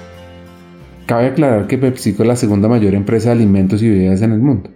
[1.06, 4.40] Cabe aclarar que PepsiCo es la segunda mayor empresa de alimentos y bebidas en el
[4.40, 4.70] mundo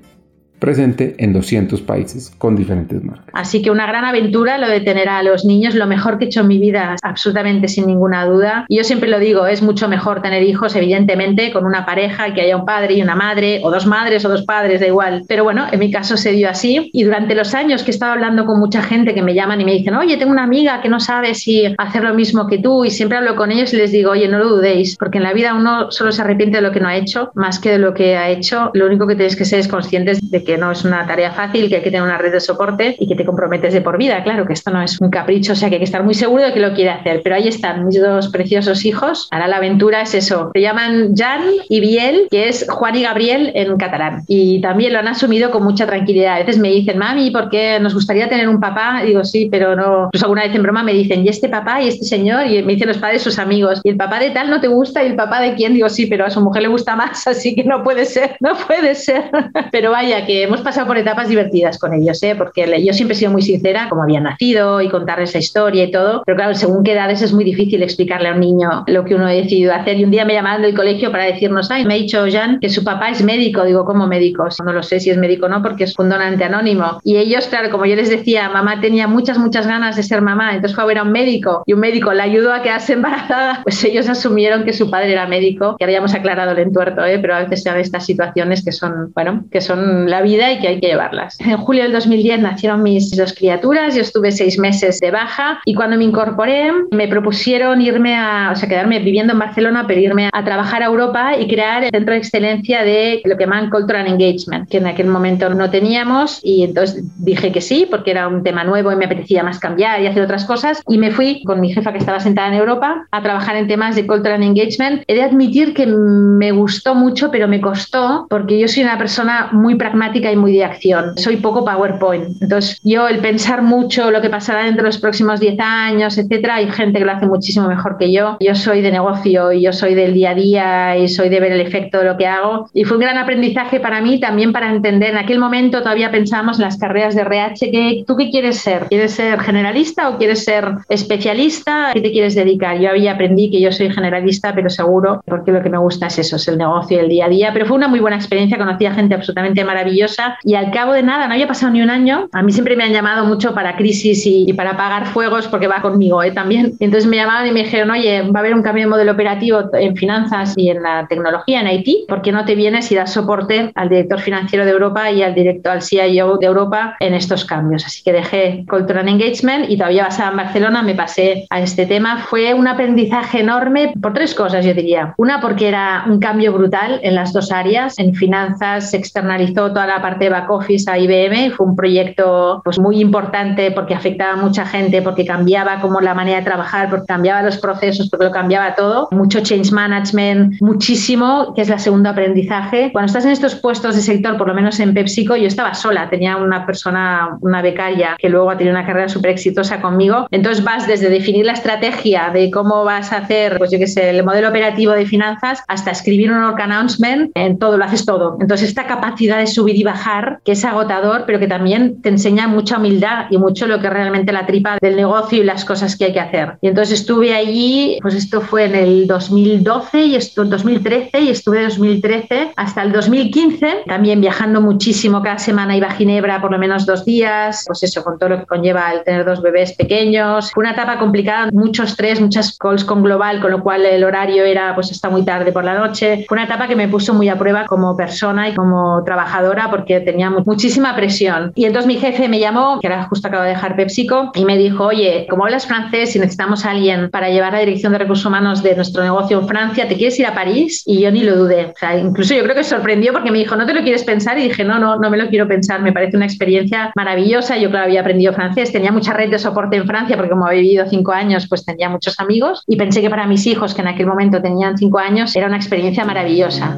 [0.62, 3.26] presente en 200 países con diferentes marcas.
[3.32, 6.28] Así que una gran aventura lo de tener a los niños, lo mejor que he
[6.28, 8.64] hecho en mi vida, absolutamente sin ninguna duda.
[8.68, 12.42] Y yo siempre lo digo, es mucho mejor tener hijos, evidentemente, con una pareja, que
[12.42, 15.24] haya un padre y una madre, o dos madres o dos padres, da igual.
[15.26, 16.90] Pero bueno, en mi caso se dio así.
[16.92, 19.64] Y durante los años que he estado hablando con mucha gente que me llaman y
[19.64, 22.84] me dicen, oye, tengo una amiga que no sabe si hacer lo mismo que tú,
[22.84, 25.32] y siempre hablo con ellos y les digo, oye, no lo dudéis, porque en la
[25.32, 27.94] vida uno solo se arrepiente de lo que no ha hecho, más que de lo
[27.94, 28.70] que ha hecho.
[28.74, 31.68] Lo único que tenéis que ser es conscientes de que no es una tarea fácil,
[31.68, 34.22] que hay que tener una red de soporte y que te comprometes de por vida.
[34.22, 36.44] Claro que esto no es un capricho, o sea que hay que estar muy seguro
[36.44, 37.20] de que lo quiere hacer.
[37.22, 39.28] Pero ahí están mis dos preciosos hijos.
[39.30, 40.50] Ahora la aventura es eso.
[40.54, 44.22] Se llaman Jan y Biel, que es Juan y Gabriel en catalán.
[44.28, 46.36] Y también lo han asumido con mucha tranquilidad.
[46.36, 49.02] A veces me dicen, mami, ¿por qué nos gustaría tener un papá?
[49.04, 50.08] Digo, sí, pero no.
[50.10, 52.46] Pues alguna vez en broma me dicen, ¿y este papá y este señor?
[52.46, 53.80] Y me dicen los padres sus amigos.
[53.84, 55.02] ¿Y el papá de tal no te gusta?
[55.02, 55.74] ¿Y el papá de quién?
[55.74, 58.52] Digo, sí, pero a su mujer le gusta más, así que no puede ser, no
[58.66, 59.30] puede ser.
[59.72, 62.34] pero vaya, que hemos pasado por etapas divertidas con ellos, ¿eh?
[62.36, 65.90] porque yo siempre he sido muy sincera, como había nacido y contarles la historia y
[65.90, 69.14] todo, pero claro, según qué edades es muy difícil explicarle a un niño lo que
[69.14, 69.98] uno ha decidido hacer.
[69.98, 72.68] Y un día me llamaron del colegio para decirnos, ay, me ha dicho Jan que
[72.68, 73.64] su papá es médico.
[73.64, 74.48] Digo, ¿cómo médico?
[74.64, 77.00] No lo sé si es médico o no, porque es un donante anónimo.
[77.04, 80.54] Y ellos, claro, como yo les decía, mamá tenía muchas, muchas ganas de ser mamá,
[80.54, 83.60] entonces fue a ver a un médico y un médico la ayudó a quedarse embarazada,
[83.62, 87.18] pues ellos asumieron que su padre era médico, que habíamos aclarado el entuerto, ¿eh?
[87.18, 90.68] pero a veces se estas situaciones que son, bueno, que son la vida y que
[90.68, 91.38] hay que llevarlas.
[91.40, 95.74] En julio del 2010 nacieron mis dos criaturas, yo estuve seis meses de baja y
[95.74, 100.30] cuando me incorporé me propusieron irme a, o sea, quedarme viviendo en Barcelona, pero irme
[100.32, 104.06] a trabajar a Europa y crear el centro de excelencia de lo que llaman Cultural
[104.06, 108.42] Engagement, que en aquel momento no teníamos y entonces dije que sí, porque era un
[108.42, 111.60] tema nuevo y me apetecía más cambiar y hacer otras cosas y me fui con
[111.60, 115.02] mi jefa que estaba sentada en Europa a trabajar en temas de Cultural Engagement.
[115.06, 119.50] He de admitir que me gustó mucho, pero me costó porque yo soy una persona
[119.52, 121.16] muy pragmática y muy de acción.
[121.16, 122.42] Soy poco PowerPoint.
[122.42, 126.56] Entonces, yo el pensar mucho lo que pasará dentro de los próximos 10 años, etcétera,
[126.56, 128.36] hay gente que lo hace muchísimo mejor que yo.
[128.40, 131.52] Yo soy de negocio y yo soy del día a día y soy de ver
[131.52, 132.68] el efecto de lo que hago.
[132.74, 135.10] Y fue un gran aprendizaje para mí también para entender.
[135.10, 137.70] En aquel momento todavía pensábamos en las carreras de RH.
[137.70, 138.86] Que, ¿Tú qué quieres ser?
[138.88, 141.90] ¿Quieres ser generalista o quieres ser especialista?
[141.94, 142.78] ¿Qué te quieres dedicar?
[142.78, 146.18] Yo había aprendí que yo soy generalista, pero seguro, porque lo que me gusta es
[146.18, 147.50] eso, es el negocio, el día a día.
[147.52, 150.01] Pero fue una muy buena experiencia, conocí a gente absolutamente maravillosa
[150.44, 152.28] y al cabo de nada, no había pasado ni un año.
[152.32, 155.80] A mí siempre me han llamado mucho para crisis y, para apagar fuegos porque va
[155.80, 156.30] conmigo ¿eh?
[156.30, 156.72] también.
[156.80, 159.70] Entonces me llamaban y me dijeron, oye, va a haber un cambio de modelo operativo
[159.74, 163.12] en finanzas y en la tecnología, en Haití, ¿por qué no te vienes y das
[163.12, 167.44] soporte al director financiero de Europa y al director, al CIO de Europa en estos
[167.44, 167.84] cambios?
[167.84, 172.18] Así que dejé Cultural Engagement y todavía basada en Barcelona me pasé a este tema.
[172.28, 175.14] Fue un aprendizaje enorme por tres cosas, yo diría.
[175.16, 177.98] Una, porque era un cambio brutal en las dos áreas.
[177.98, 181.50] En finanzas se externalizó toda la parte de back office a IBM.
[181.52, 186.14] Fue un proyecto pues, muy importante porque afectaba a mucha gente, porque cambiaba como la
[186.14, 189.08] manera de trabajar, porque cambiaba los procesos, porque lo cambiaba todo.
[189.10, 192.90] Mucho change management, muchísimo, que es la segunda aprendizaje.
[192.92, 196.08] Cuando estás en estos puestos de sector, por lo menos en PepsiCo, yo estaba sola.
[196.08, 200.26] Tenía una persona, una becaria, que luego ha tenido una carrera súper exitosa conmigo.
[200.30, 204.10] Entonces vas desde definir la estrategia de cómo vas a hacer, pues yo qué sé,
[204.10, 208.36] el modelo operativo de finanzas, hasta escribir un org announcement, en todo, lo haces todo.
[208.40, 212.78] Entonces, esta capacidad de subir bajar, que es agotador, pero que también te enseña mucha
[212.78, 216.12] humildad y mucho lo que realmente la tripa del negocio y las cosas que hay
[216.12, 216.58] que hacer.
[216.60, 221.28] Y entonces estuve allí, pues esto fue en el 2012 y esto en 2013 y
[221.30, 226.58] estuve 2013 hasta el 2015, también viajando muchísimo, cada semana iba a Ginebra por lo
[226.58, 230.52] menos dos días, pues eso, con todo lo que conlleva el tener dos bebés pequeños.
[230.52, 234.44] Fue una etapa complicada, mucho estrés, muchas calls con global, con lo cual el horario
[234.44, 236.24] era pues hasta muy tarde por la noche.
[236.28, 240.00] Fue una etapa que me puso muy a prueba como persona y como trabajadora porque
[240.00, 241.52] tenía muchísima presión.
[241.54, 244.58] Y entonces mi jefe me llamó, que era justo acabo de dejar PepsiCo, y me
[244.58, 248.26] dijo, oye, como hablas francés y necesitamos a alguien para llevar la dirección de recursos
[248.26, 250.82] humanos de nuestro negocio en Francia, ¿te quieres ir a París?
[250.84, 251.66] Y yo ni lo dudé.
[251.66, 254.38] O sea, incluso yo creo que sorprendió porque me dijo, ¿no te lo quieres pensar?
[254.38, 255.80] Y dije, no, no, no me lo quiero pensar.
[255.80, 257.56] Me parece una experiencia maravillosa.
[257.56, 260.60] Yo, claro, había aprendido francés, tenía mucha red de soporte en Francia porque como había
[260.60, 263.88] vivido cinco años, pues tenía muchos amigos y pensé que para mis hijos, que en
[263.88, 266.76] aquel momento tenían cinco años, era una experiencia maravillosa.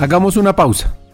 [0.00, 1.03] Hagamos una pausa.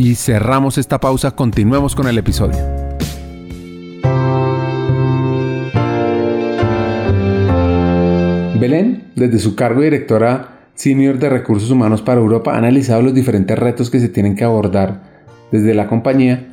[0.00, 1.32] y cerramos esta pausa.
[1.32, 2.56] Continuemos con el episodio.
[8.58, 13.12] Belén, desde su cargo de directora senior de recursos humanos para Europa, ha analizado los
[13.12, 15.02] diferentes retos que se tienen que abordar
[15.52, 16.48] desde la compañía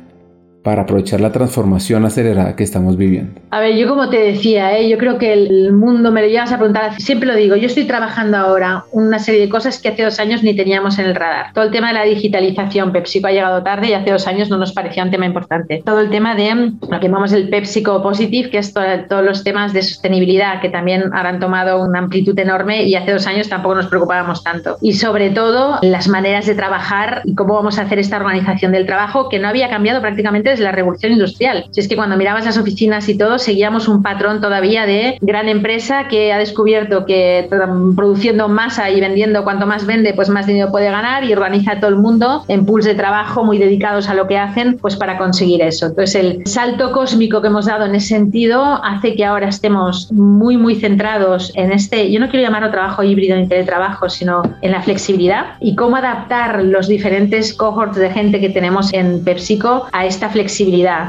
[0.62, 3.40] para aprovechar la transformación acelerada que estamos viviendo.
[3.50, 4.88] A ver, yo como te decía, ¿eh?
[4.88, 7.84] yo creo que el mundo me lo llevas a preguntar, siempre lo digo, yo estoy
[7.84, 11.52] trabajando ahora una serie de cosas que hace dos años ni teníamos en el radar.
[11.54, 14.58] Todo el tema de la digitalización, PepsiCo ha llegado tarde y hace dos años no
[14.58, 15.82] nos parecía un tema importante.
[15.84, 19.72] Todo el tema de lo que llamamos el PepsiCo Positive, que es todos los temas
[19.72, 23.86] de sostenibilidad que también han tomado una amplitud enorme y hace dos años tampoco nos
[23.86, 24.76] preocupábamos tanto.
[24.80, 28.86] Y sobre todo las maneras de trabajar y cómo vamos a hacer esta organización del
[28.86, 31.66] trabajo que no había cambiado prácticamente desde la revolución industrial.
[31.70, 35.48] Si es que cuando mirabas las oficinas y todo, seguíamos un patrón todavía de gran
[35.48, 37.48] empresa que ha descubierto que
[37.96, 41.80] produciendo masa y vendiendo cuanto más vende, pues más dinero puede ganar y organiza a
[41.80, 45.18] todo el mundo en pools de trabajo muy dedicados a lo que hacen, pues para
[45.18, 45.86] conseguir eso.
[45.86, 50.56] Entonces el salto cósmico que hemos dado en ese sentido hace que ahora estemos muy,
[50.56, 54.82] muy centrados en este, yo no quiero llamarlo trabajo híbrido ni teletrabajo, sino en la
[54.82, 60.28] flexibilidad y cómo adaptar los diferentes cohorts de gente que tenemos en PepsiCo a esta
[60.28, 60.37] flexibilidad.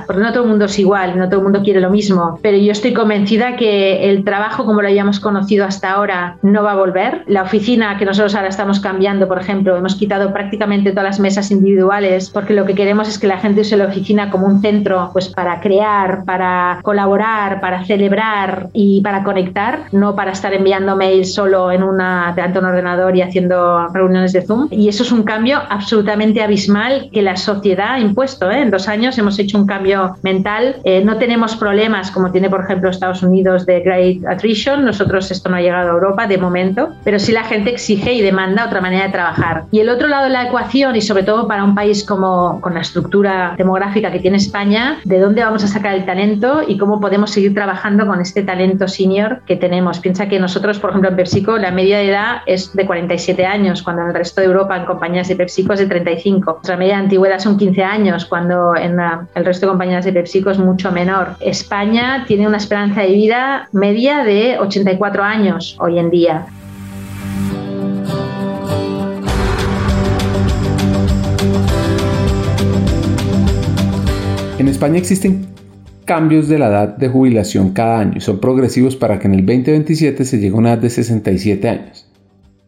[0.08, 2.58] Porque no todo el mundo es igual, no todo el mundo quiere lo mismo, pero
[2.58, 6.76] yo estoy convencida que el trabajo como lo hayamos conocido hasta ahora no va a
[6.76, 7.24] volver.
[7.28, 11.52] La oficina que nosotros ahora estamos cambiando, por ejemplo, hemos quitado prácticamente todas las mesas
[11.52, 15.10] individuales porque lo que queremos es que la gente use la oficina como un centro
[15.14, 21.34] pues para crear, para colaborar, para celebrar y para conectar, no para estar enviando mails
[21.34, 24.68] solo en una delante de un ordenador y haciendo reuniones de Zoom.
[24.72, 28.50] Y eso es un cambio absolutamente abismal que la sociedad ha impuesto.
[28.50, 28.62] ¿eh?
[28.62, 30.78] En dos años hemos hecho un cambio mental.
[30.84, 34.86] Eh, no tenemos problemas como tiene, por ejemplo, Estados Unidos de Great Attrition.
[34.86, 38.22] Nosotros esto no ha llegado a Europa de momento, pero sí la gente exige y
[38.22, 39.66] demanda otra manera de trabajar.
[39.72, 42.74] Y el otro lado de la ecuación, y sobre todo para un país como con
[42.74, 47.00] la estructura demográfica que tiene España, de dónde vamos a sacar el talento y cómo
[47.00, 50.00] podemos seguir trabajando con este talento senior que tenemos.
[50.00, 53.84] Piensa que nosotros, por ejemplo, en PepsiCo, la media de edad es de 47 años,
[53.84, 56.52] cuando en el resto de Europa, en compañías de PepsiCo, es de 35.
[56.54, 59.00] Nuestra media de antigüedad son 15 años, cuando en
[59.36, 61.36] el resto de compañías de PepsiCo es mucho menor.
[61.40, 66.46] España tiene una esperanza de vida media de 84 años hoy en día.
[74.60, 75.48] En España existen
[76.04, 79.46] cambios de la edad de jubilación cada año y son progresivos para que en el
[79.46, 82.08] 2027 se llegue a una edad de 67 años.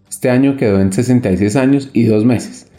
[0.10, 2.71] Este año quedó en 66 años y 2 meses.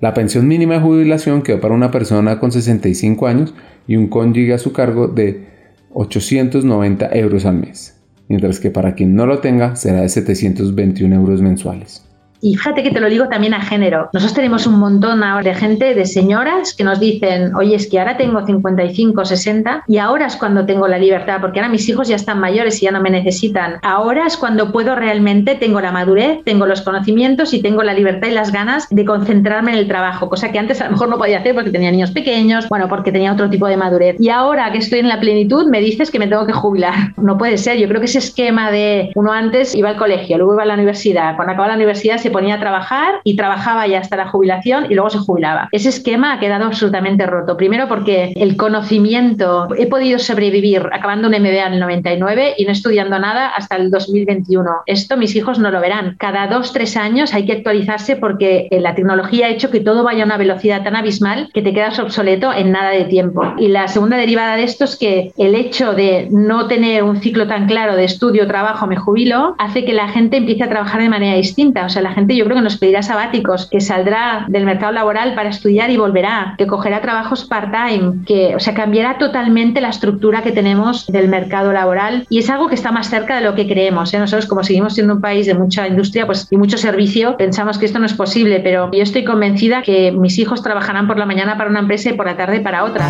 [0.00, 3.54] La pensión mínima de jubilación quedó para una persona con 65 años
[3.86, 5.46] y un cónyuge a su cargo de
[5.92, 11.40] 890 euros al mes, mientras que para quien no lo tenga será de 721 euros
[11.40, 12.04] mensuales.
[12.46, 14.08] Y fíjate que te lo digo también a género.
[14.12, 17.98] Nosotros tenemos un montón ahora de gente, de señoras que nos dicen, oye, es que
[17.98, 22.06] ahora tengo 55, 60 y ahora es cuando tengo la libertad, porque ahora mis hijos
[22.06, 23.80] ya están mayores y ya no me necesitan.
[23.82, 28.28] Ahora es cuando puedo realmente, tengo la madurez, tengo los conocimientos y tengo la libertad
[28.28, 31.18] y las ganas de concentrarme en el trabajo, cosa que antes a lo mejor no
[31.18, 34.14] podía hacer porque tenía niños pequeños, bueno, porque tenía otro tipo de madurez.
[34.20, 36.94] Y ahora que estoy en la plenitud, me dices que me tengo que jubilar.
[37.16, 37.76] No puede ser.
[37.78, 40.74] Yo creo que ese esquema de uno antes iba al colegio, luego iba a la
[40.74, 44.88] universidad, cuando acaba la universidad se ponía a trabajar y trabajaba ya hasta la jubilación
[44.90, 45.70] y luego se jubilaba.
[45.72, 47.56] Ese esquema ha quedado absolutamente roto.
[47.56, 52.72] Primero porque el conocimiento, he podido sobrevivir acabando un MBA en el 99 y no
[52.72, 54.70] estudiando nada hasta el 2021.
[54.84, 56.16] Esto mis hijos no lo verán.
[56.18, 60.04] Cada dos, tres años hay que actualizarse porque eh, la tecnología ha hecho que todo
[60.04, 63.54] vaya a una velocidad tan abismal que te quedas obsoleto en nada de tiempo.
[63.56, 67.46] Y la segunda derivada de esto es que el hecho de no tener un ciclo
[67.46, 71.08] tan claro de estudio, trabajo, me jubilo, hace que la gente empiece a trabajar de
[71.08, 71.86] manera distinta.
[71.86, 75.34] O sea, la gente yo creo que nos pedirá sabáticos, que saldrá del mercado laboral
[75.34, 80.42] para estudiar y volverá, que cogerá trabajos part-time, que, o sea, cambiará totalmente la estructura
[80.42, 83.68] que tenemos del mercado laboral y es algo que está más cerca de lo que
[83.68, 84.14] creemos.
[84.14, 84.18] ¿eh?
[84.18, 87.84] Nosotros, como seguimos siendo un país de mucha industria pues, y mucho servicio, pensamos que
[87.84, 91.58] esto no es posible, pero yo estoy convencida que mis hijos trabajarán por la mañana
[91.58, 93.06] para una empresa y por la tarde para otra.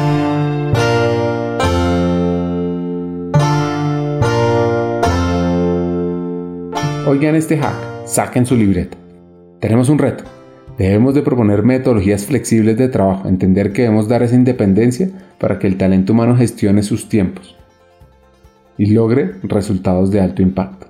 [7.06, 8.96] Oigan este hack, saquen su libreta.
[9.60, 10.24] Tenemos un reto.
[10.78, 15.66] Debemos de proponer metodologías flexibles de trabajo, entender que debemos dar esa independencia para que
[15.66, 17.56] el talento humano gestione sus tiempos
[18.78, 20.86] y logre resultados de alto impacto.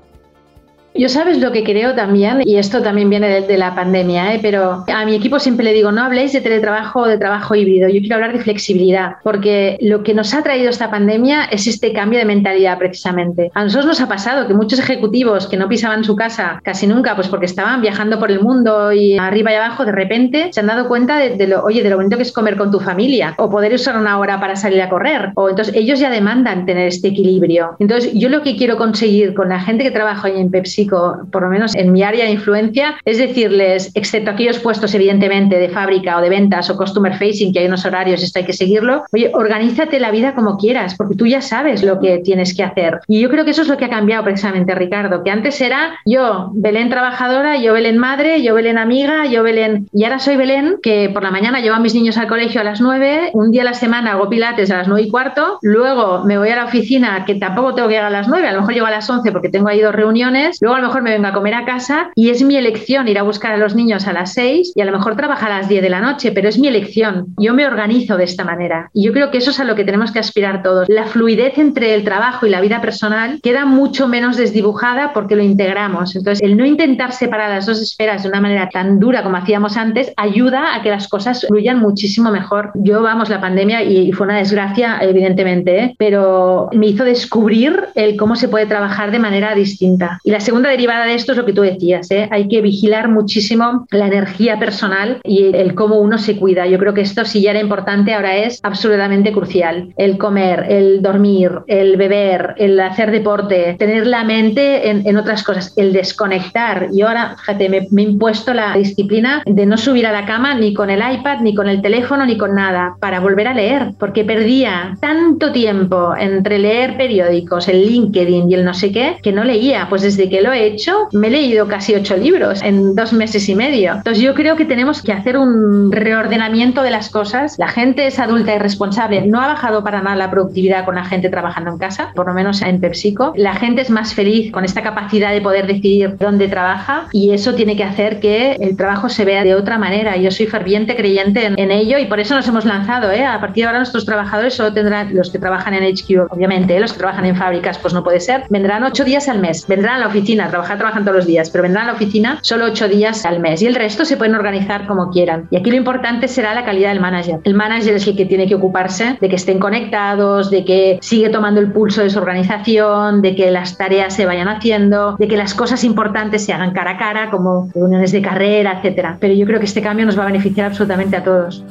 [0.98, 4.38] Yo sabes lo que creo también, y esto también viene de, la pandemia, ¿eh?
[4.40, 7.88] pero a mi equipo siempre le digo, no habléis de teletrabajo o de trabajo híbrido,
[7.88, 11.92] yo quiero hablar de flexibilidad, porque lo que nos ha traído esta pandemia es este
[11.92, 13.50] cambio de mentalidad precisamente.
[13.54, 17.14] A nosotros nos ha pasado que muchos ejecutivos que no pisaban su casa casi nunca,
[17.14, 20.66] pues porque estaban viajando por el mundo y arriba y abajo, de repente se han
[20.66, 23.50] dado cuenta de, lo, oye, de lo bonito que es comer con tu familia, o
[23.50, 27.08] poder usar una hora para salir a correr, o entonces ellos ya demandan tener este
[27.08, 27.76] equilibrio.
[27.80, 31.42] Entonces yo lo que quiero conseguir con la gente que trabaja hoy en Pepsi por
[31.42, 36.18] lo menos en mi área de influencia, es decirles, excepto aquellos puestos evidentemente de fábrica
[36.18, 39.30] o de ventas o customer facing, que hay unos horarios, esto hay que seguirlo, oye,
[39.32, 43.00] organízate la vida como quieras, porque tú ya sabes lo que tienes que hacer.
[43.08, 45.98] Y yo creo que eso es lo que ha cambiado precisamente, Ricardo, que antes era
[46.04, 49.88] yo, Belén trabajadora, yo Belén madre, yo Belén amiga, yo Belén...
[49.92, 52.64] Y ahora soy Belén, que por la mañana llevo a mis niños al colegio a
[52.64, 56.24] las 9, un día a la semana hago pilates a las 9 y cuarto, luego
[56.24, 58.60] me voy a la oficina, que tampoco tengo que llegar a las 9, a lo
[58.60, 61.10] mejor llego a las 11 porque tengo ahí dos reuniones, luego A lo mejor me
[61.10, 64.06] vengo a comer a casa y es mi elección ir a buscar a los niños
[64.06, 66.50] a las 6 y a lo mejor trabajar a las 10 de la noche, pero
[66.50, 67.28] es mi elección.
[67.38, 68.90] Yo me organizo de esta manera.
[68.92, 70.86] Y yo creo que eso es a lo que tenemos que aspirar todos.
[70.90, 75.42] La fluidez entre el trabajo y la vida personal queda mucho menos desdibujada porque lo
[75.42, 76.14] integramos.
[76.14, 79.78] Entonces, el no intentar separar las dos esferas de una manera tan dura como hacíamos
[79.78, 82.72] antes ayuda a que las cosas fluyan muchísimo mejor.
[82.74, 85.94] Yo, vamos, la pandemia y fue una desgracia, evidentemente, ¿eh?
[85.98, 90.20] pero me hizo descubrir el cómo se puede trabajar de manera distinta.
[90.22, 92.28] Y la segunda derivada de esto es lo que tú decías, ¿eh?
[92.30, 96.66] hay que vigilar muchísimo la energía personal y el cómo uno se cuida.
[96.66, 99.92] Yo creo que esto si ya era importante, ahora es absolutamente crucial.
[99.96, 105.72] El comer, el dormir, el beber, el hacer deporte, tener la mente en, otras cosas,
[105.76, 106.88] el desconectar.
[106.92, 110.54] Yo ahora, fíjate, me, me he impuesto la disciplina de no subir a la cama
[110.54, 113.92] ni con el iPad, ni con el teléfono, ni con nada, para volver a leer,
[113.98, 119.32] porque perdía tanto tiempo entre leer periódicos, el LinkedIn y el no sé qué, que
[119.32, 119.86] no leía.
[119.88, 123.48] Pues desde que lo he hecho, me he leído casi ocho libros en dos meses
[123.48, 123.94] y medio.
[123.94, 127.56] Entonces yo creo que tenemos que hacer un reordenamiento de las cosas.
[127.58, 129.26] La gente es adulta y responsable.
[129.26, 132.34] No ha bajado para nada la productividad con la gente trabajando en casa, por lo
[132.34, 133.32] menos en PepsiCo.
[133.36, 137.54] La gente es más feliz con esta capacidad de poder decidir dónde trabaja y eso
[137.54, 140.16] tiene que hacer que el trabajo se vea de otra manera.
[140.16, 143.10] Yo soy ferviente creyente en, ello y por eso nos hemos lanzado.
[143.10, 143.24] ¿eh?
[143.24, 146.80] A partir de ahora nuestros trabajadores solo tendrán, los que trabajan en HQ, obviamente, ¿eh?
[146.80, 149.66] los que trabajan en fábricas, pues no puede ser, vendrán ocho días al mes.
[149.66, 152.66] Vendrán a la oficina, trabajar, trabajan todos los días, pero vendrán a la oficina solo
[152.66, 155.48] ocho días al mes y el resto se pueden organizar como quieran.
[155.50, 157.40] Y aquí lo importante será la calidad del manager.
[157.44, 161.28] El manager es el que tiene que ocuparse de que estén conectados, de que sigue
[161.28, 165.36] tomando el pulso de su organización, de que las tareas se vayan haciendo, de que
[165.36, 169.16] las cosas importantes se hagan cara a cara, como reuniones de carrera, etcétera.
[169.20, 171.64] Pero yo creo que este cambio nos va a beneficiar absolutamente a todos.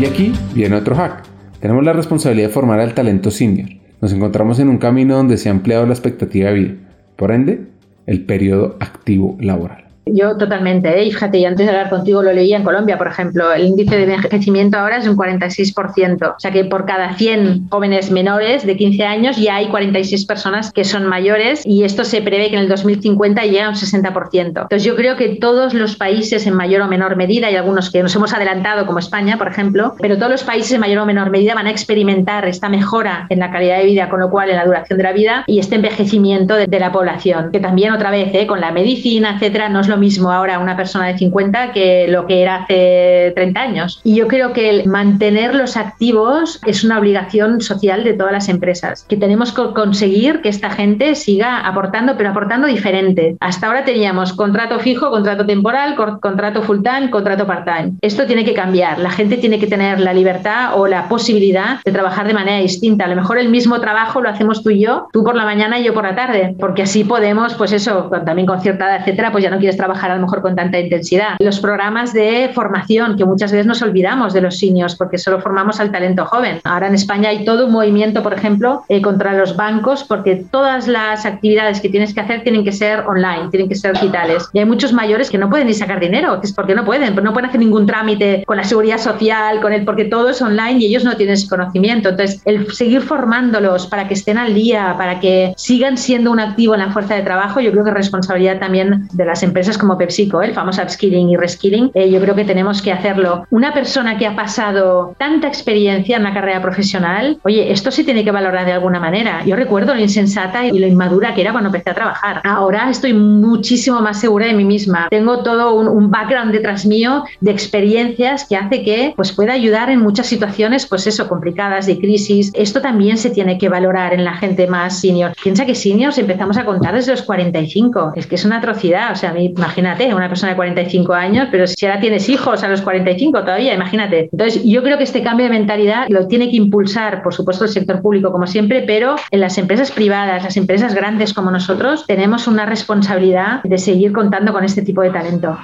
[0.00, 1.39] Y aquí viene otro hack.
[1.60, 3.68] Tenemos la responsabilidad de formar al talento senior.
[4.00, 6.74] Nos encontramos en un camino donde se ha ampliado la expectativa de vida.
[7.16, 7.66] Por ende,
[8.06, 9.89] el periodo activo laboral.
[10.12, 11.04] Yo totalmente, ¿eh?
[11.04, 13.96] y fíjate, yo antes de hablar contigo lo leía en Colombia, por ejemplo, el índice
[13.96, 18.76] de envejecimiento ahora es un 46%, o sea que por cada 100 jóvenes menores de
[18.76, 22.62] 15 años ya hay 46 personas que son mayores y esto se prevé que en
[22.62, 24.46] el 2050 llegue a un 60%.
[24.46, 28.02] Entonces yo creo que todos los países en mayor o menor medida, hay algunos que
[28.02, 31.30] nos hemos adelantado como España, por ejemplo, pero todos los países en mayor o menor
[31.30, 34.56] medida van a experimentar esta mejora en la calidad de vida, con lo cual en
[34.56, 38.30] la duración de la vida y este envejecimiento de, la población, que también otra vez
[38.32, 38.46] ¿eh?
[38.46, 42.42] con la medicina, etcétera, nos lo mismo ahora una persona de 50 que lo que
[42.42, 44.00] era hace 30 años.
[44.02, 49.04] Y yo creo que el mantenerlos activos es una obligación social de todas las empresas,
[49.08, 53.36] que tenemos que conseguir que esta gente siga aportando, pero aportando diferente.
[53.40, 57.92] Hasta ahora teníamos contrato fijo, contrato temporal, contrato full time, contrato part time.
[58.00, 58.98] Esto tiene que cambiar.
[58.98, 63.04] La gente tiene que tener la libertad o la posibilidad de trabajar de manera distinta.
[63.04, 65.78] A lo mejor el mismo trabajo lo hacemos tú y yo, tú por la mañana
[65.78, 69.32] y yo por la tarde, porque así podemos, pues eso, también con cierta edad, etcétera,
[69.32, 71.36] pues ya no quieres trabajar a lo mejor con tanta intensidad.
[71.38, 75.80] Los programas de formación, que muchas veces nos olvidamos de los seniors porque solo formamos
[75.80, 76.60] al talento joven.
[76.64, 80.86] Ahora en España hay todo un movimiento, por ejemplo, eh, contra los bancos porque todas
[80.86, 84.48] las actividades que tienes que hacer tienen que ser online, tienen que ser digitales.
[84.52, 87.14] Y hay muchos mayores que no pueden ni sacar dinero, que es porque no pueden,
[87.14, 90.78] no pueden hacer ningún trámite con la seguridad social, con el, porque todo es online
[90.80, 92.10] y ellos no tienen ese conocimiento.
[92.10, 96.74] Entonces, el seguir formándolos para que estén al día, para que sigan siendo un activo
[96.74, 99.98] en la fuerza de trabajo, yo creo que es responsabilidad también de las empresas como
[99.98, 103.46] PepsiCo, el famoso upskilling y reskilling, eh, yo creo que tenemos que hacerlo.
[103.50, 108.24] Una persona que ha pasado tanta experiencia en la carrera profesional, oye, esto sí tiene
[108.24, 109.44] que valorar de alguna manera.
[109.44, 112.40] Yo recuerdo lo insensata y lo inmadura que era cuando empecé a trabajar.
[112.44, 115.08] Ahora estoy muchísimo más segura de mí misma.
[115.10, 120.00] Tengo todo un, background detrás mío de experiencias que hace que pues, pueda ayudar en
[120.00, 122.50] muchas situaciones, pues eso, complicadas, de crisis.
[122.54, 125.32] Esto también se tiene que valorar en la gente más senior.
[125.42, 128.12] Piensa que seniors empezamos a contar desde los 45.
[128.16, 129.12] Es que es una atrocidad.
[129.12, 132.80] O sea, imagínate, una persona de 45 años, pero si ahora tienes hijos a los
[132.80, 134.30] 45 todavía, imagínate.
[134.32, 137.70] Entonces, yo creo que este cambio de mentalidad lo tiene que impulsar, por supuesto, el
[137.70, 142.48] sector público, como siempre, pero en las empresas privadas, las empresas grandes como nosotros, tenemos
[142.48, 145.58] una responsabilidad de seguir contando con este tipo de talento.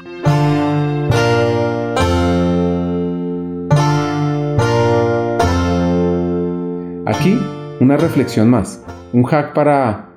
[7.06, 7.38] Aquí
[7.80, 8.84] una reflexión más,
[9.14, 10.10] un hack para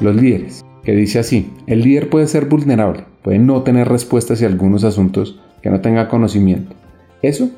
[0.00, 4.48] los líderes, que dice así, el líder puede ser vulnerable, puede no tener respuestas hacia
[4.48, 6.74] algunos asuntos que no tenga conocimiento.
[7.22, 7.50] Eso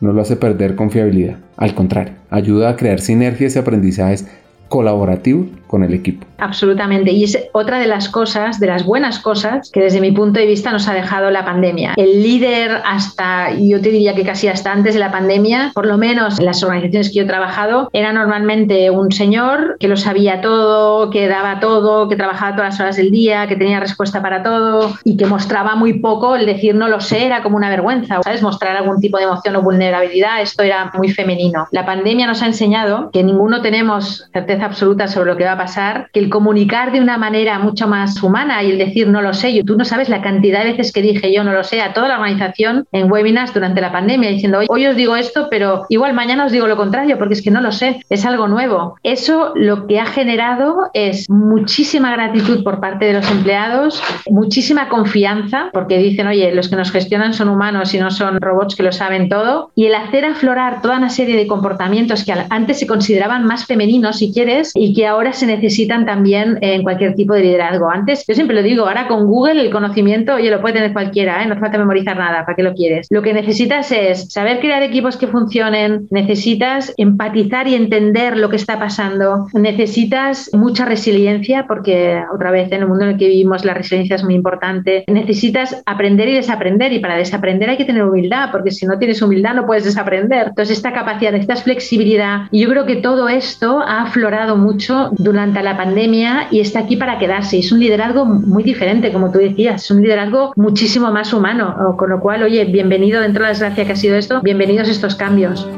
[0.00, 4.26] no lo hace perder confiabilidad, al contrario, ayuda a crear sinergias y aprendizajes
[4.68, 6.26] colaborativo con el equipo.
[6.38, 7.12] Absolutamente.
[7.12, 10.46] Y es otra de las cosas, de las buenas cosas que desde mi punto de
[10.46, 11.94] vista nos ha dejado la pandemia.
[11.96, 15.98] El líder hasta, yo te diría que casi hasta antes de la pandemia, por lo
[15.98, 20.40] menos en las organizaciones que yo he trabajado, era normalmente un señor que lo sabía
[20.40, 24.42] todo, que daba todo, que trabajaba todas las horas del día, que tenía respuesta para
[24.42, 26.36] todo y que mostraba muy poco.
[26.36, 28.42] El decir no lo sé era como una vergüenza, ¿sabes?
[28.42, 31.66] Mostrar algún tipo de emoción o vulnerabilidad, esto era muy femenino.
[31.70, 35.56] La pandemia nos ha enseñado que ninguno tenemos certeza absoluta sobre lo que va a
[35.56, 35.65] pasar,
[36.12, 39.54] que el comunicar de una manera mucho más humana y el decir no lo sé,
[39.54, 41.92] yo, tú no sabes la cantidad de veces que dije yo no lo sé a
[41.92, 46.14] toda la organización en webinars durante la pandemia diciendo hoy os digo esto, pero igual
[46.14, 48.96] mañana os digo lo contrario porque es que no lo sé, es algo nuevo.
[49.02, 55.70] Eso lo que ha generado es muchísima gratitud por parte de los empleados, muchísima confianza
[55.72, 58.92] porque dicen, oye, los que nos gestionan son humanos y no son robots que lo
[58.92, 63.44] saben todo y el hacer aflorar toda una serie de comportamientos que antes se consideraban
[63.44, 67.90] más femeninos, si quieres, y que ahora se necesitan también en cualquier tipo de liderazgo.
[67.90, 71.42] Antes, yo siempre lo digo, ahora con Google el conocimiento, oye, lo puede tener cualquiera,
[71.42, 71.46] ¿eh?
[71.46, 73.06] no hace falta memorizar nada, ¿para qué lo quieres?
[73.10, 78.56] Lo que necesitas es saber crear equipos que funcionen, necesitas empatizar y entender lo que
[78.56, 83.64] está pasando, necesitas mucha resiliencia, porque otra vez en el mundo en el que vivimos
[83.64, 88.04] la resiliencia es muy importante, necesitas aprender y desaprender, y para desaprender hay que tener
[88.04, 90.48] humildad, porque si no tienes humildad no puedes desaprender.
[90.48, 95.35] Entonces, esta capacidad, necesitas flexibilidad, y yo creo que todo esto ha aflorado mucho durante
[95.36, 97.58] la pandemia y está aquí para quedarse.
[97.58, 102.10] Es un liderazgo muy diferente, como tú decías, es un liderazgo muchísimo más humano, con
[102.10, 105.68] lo cual, oye, bienvenido dentro de la desgracia que ha sido esto, bienvenidos estos cambios.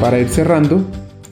[0.00, 0.84] Para ir cerrando,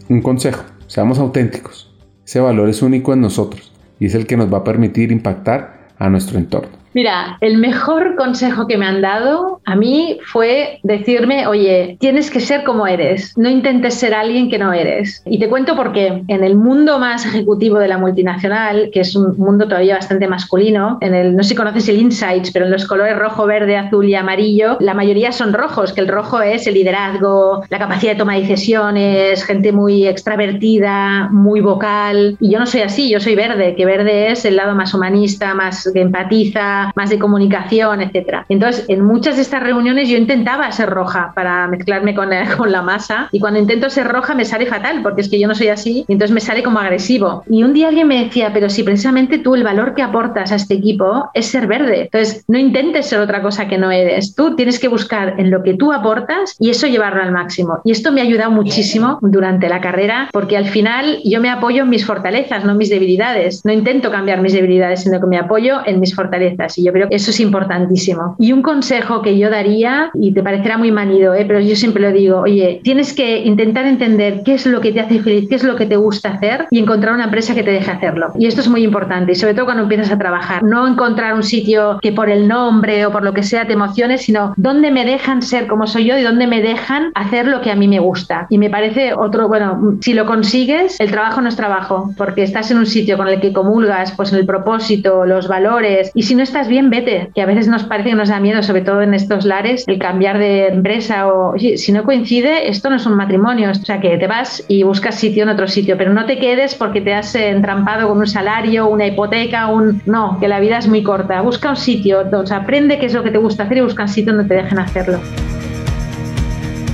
[0.09, 1.95] un consejo, seamos auténticos.
[2.27, 5.91] Ese valor es único en nosotros y es el que nos va a permitir impactar
[5.99, 6.84] a nuestro entorno.
[6.95, 12.39] Mira, el mejor consejo que me han dado a mí fue decirme, oye, tienes que
[12.41, 15.23] ser como eres, no intentes ser alguien que no eres.
[15.27, 16.23] Y te cuento por qué.
[16.29, 20.99] En el mundo más ejecutivo de la multinacional, que es un mundo todavía bastante masculino,
[21.01, 24.09] en el, no sé si conoces el Insights, pero en los colores rojo, verde, azul
[24.09, 28.19] y amarillo, la mayoría son rojos, que el rojo es el liderazgo, la capacidad de
[28.19, 32.37] toma de decisiones, gente muy extravertida, muy vocal.
[32.39, 35.55] Y yo no soy así, yo soy verde, que verde es el lado más humanista,
[35.55, 38.47] más que empatiza, más de comunicación, etcétera.
[38.49, 42.83] Entonces, en muchas de estas reuniones yo intentaba ser roja para mezclarme con, con la
[42.83, 45.69] masa y cuando intento ser roja me sale fatal porque es que yo no soy
[45.69, 47.43] así y entonces me sale como agresivo.
[47.49, 50.57] Y un día alguien me decía, pero si precisamente tú el valor que aportas a
[50.57, 54.35] este equipo es ser verde, entonces no intentes ser otra cosa que no eres.
[54.35, 57.79] Tú tienes que buscar en lo que tú aportas y eso llevarlo al máximo.
[57.85, 61.83] Y esto me ha ayudado muchísimo durante la carrera porque al final yo me apoyo
[61.83, 63.65] en mis fortalezas, no en mis debilidades.
[63.65, 66.74] No intento cambiar mis debilidades, sino que me apoyo en mis fortalezas.
[66.79, 68.37] Y yo creo que eso es importantísimo.
[68.39, 71.45] Y un consejo que yo daría, y te parecerá muy manido, ¿eh?
[71.47, 75.01] pero yo siempre lo digo, oye, tienes que intentar entender qué es lo que te
[75.01, 77.71] hace feliz, qué es lo que te gusta hacer y encontrar una empresa que te
[77.71, 78.33] deje hacerlo.
[78.39, 80.63] Y esto es muy importante, y sobre todo cuando empiezas a trabajar.
[80.63, 84.19] No encontrar un sitio que por el nombre o por lo que sea te emocione,
[84.19, 87.71] sino dónde me dejan ser como soy yo y dónde me dejan hacer lo que
[87.71, 88.47] a mí me gusta.
[88.51, 92.71] Y me parece otro, bueno, si lo consigues, el trabajo no es trabajo, porque estás
[92.71, 96.35] en un sitio con el que comulgas, pues en el propósito, los valores, y si
[96.35, 99.03] no estás bien, vete, que a veces nos parece que nos da miedo, sobre todo
[99.03, 103.17] en estos lares, el cambiar de empresa o si no coincide, esto no es un
[103.17, 106.39] matrimonio, o sea que te vas y buscas sitio en otro sitio, pero no te
[106.39, 110.03] quedes porque te has entrampado con un salario, una hipoteca, un...
[110.07, 113.23] No, que la vida es muy corta, busca un sitio, o aprende qué es lo
[113.23, 115.19] que te gusta hacer y busca un sitio donde te dejen hacerlo.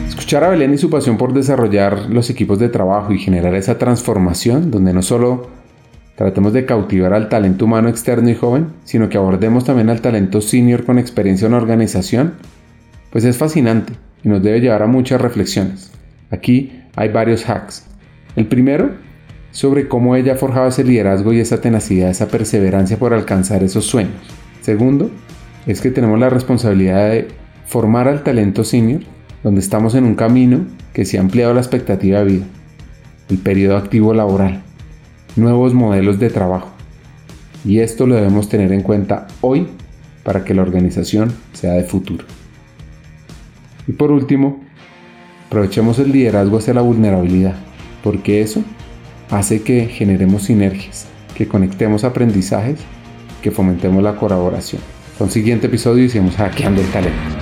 [0.09, 3.79] Escuchar a Belén y su pasión por desarrollar los equipos de trabajo y generar esa
[3.79, 5.60] transformación donde no solo
[6.21, 10.43] tratemos de cautivar al talento humano externo y joven, sino que abordemos también al talento
[10.43, 12.35] senior con experiencia en organización,
[13.11, 15.91] pues es fascinante y nos debe llevar a muchas reflexiones.
[16.31, 17.87] Aquí hay varios hacks.
[18.37, 18.91] El primero,
[19.51, 23.87] sobre cómo ella ha forjado ese liderazgo y esa tenacidad, esa perseverancia por alcanzar esos
[23.87, 24.21] sueños.
[24.61, 25.11] Segundo,
[25.67, 27.29] es que tenemos la responsabilidad de
[27.65, 29.01] formar al talento senior,
[29.43, 32.45] donde estamos en un camino que se ha ampliado la expectativa de vida,
[33.31, 34.65] el periodo activo laboral
[35.37, 36.71] nuevos modelos de trabajo.
[37.65, 39.69] Y esto lo debemos tener en cuenta hoy
[40.23, 42.25] para que la organización sea de futuro.
[43.87, 44.61] Y por último,
[45.47, 47.57] aprovechemos el liderazgo hacia la vulnerabilidad,
[48.03, 48.63] porque eso
[49.31, 52.81] hace que generemos sinergias, que conectemos aprendizajes,
[53.43, 54.83] que fomentemos la colaboración.
[55.19, 57.40] Con siguiente episodio y hackeando el talento.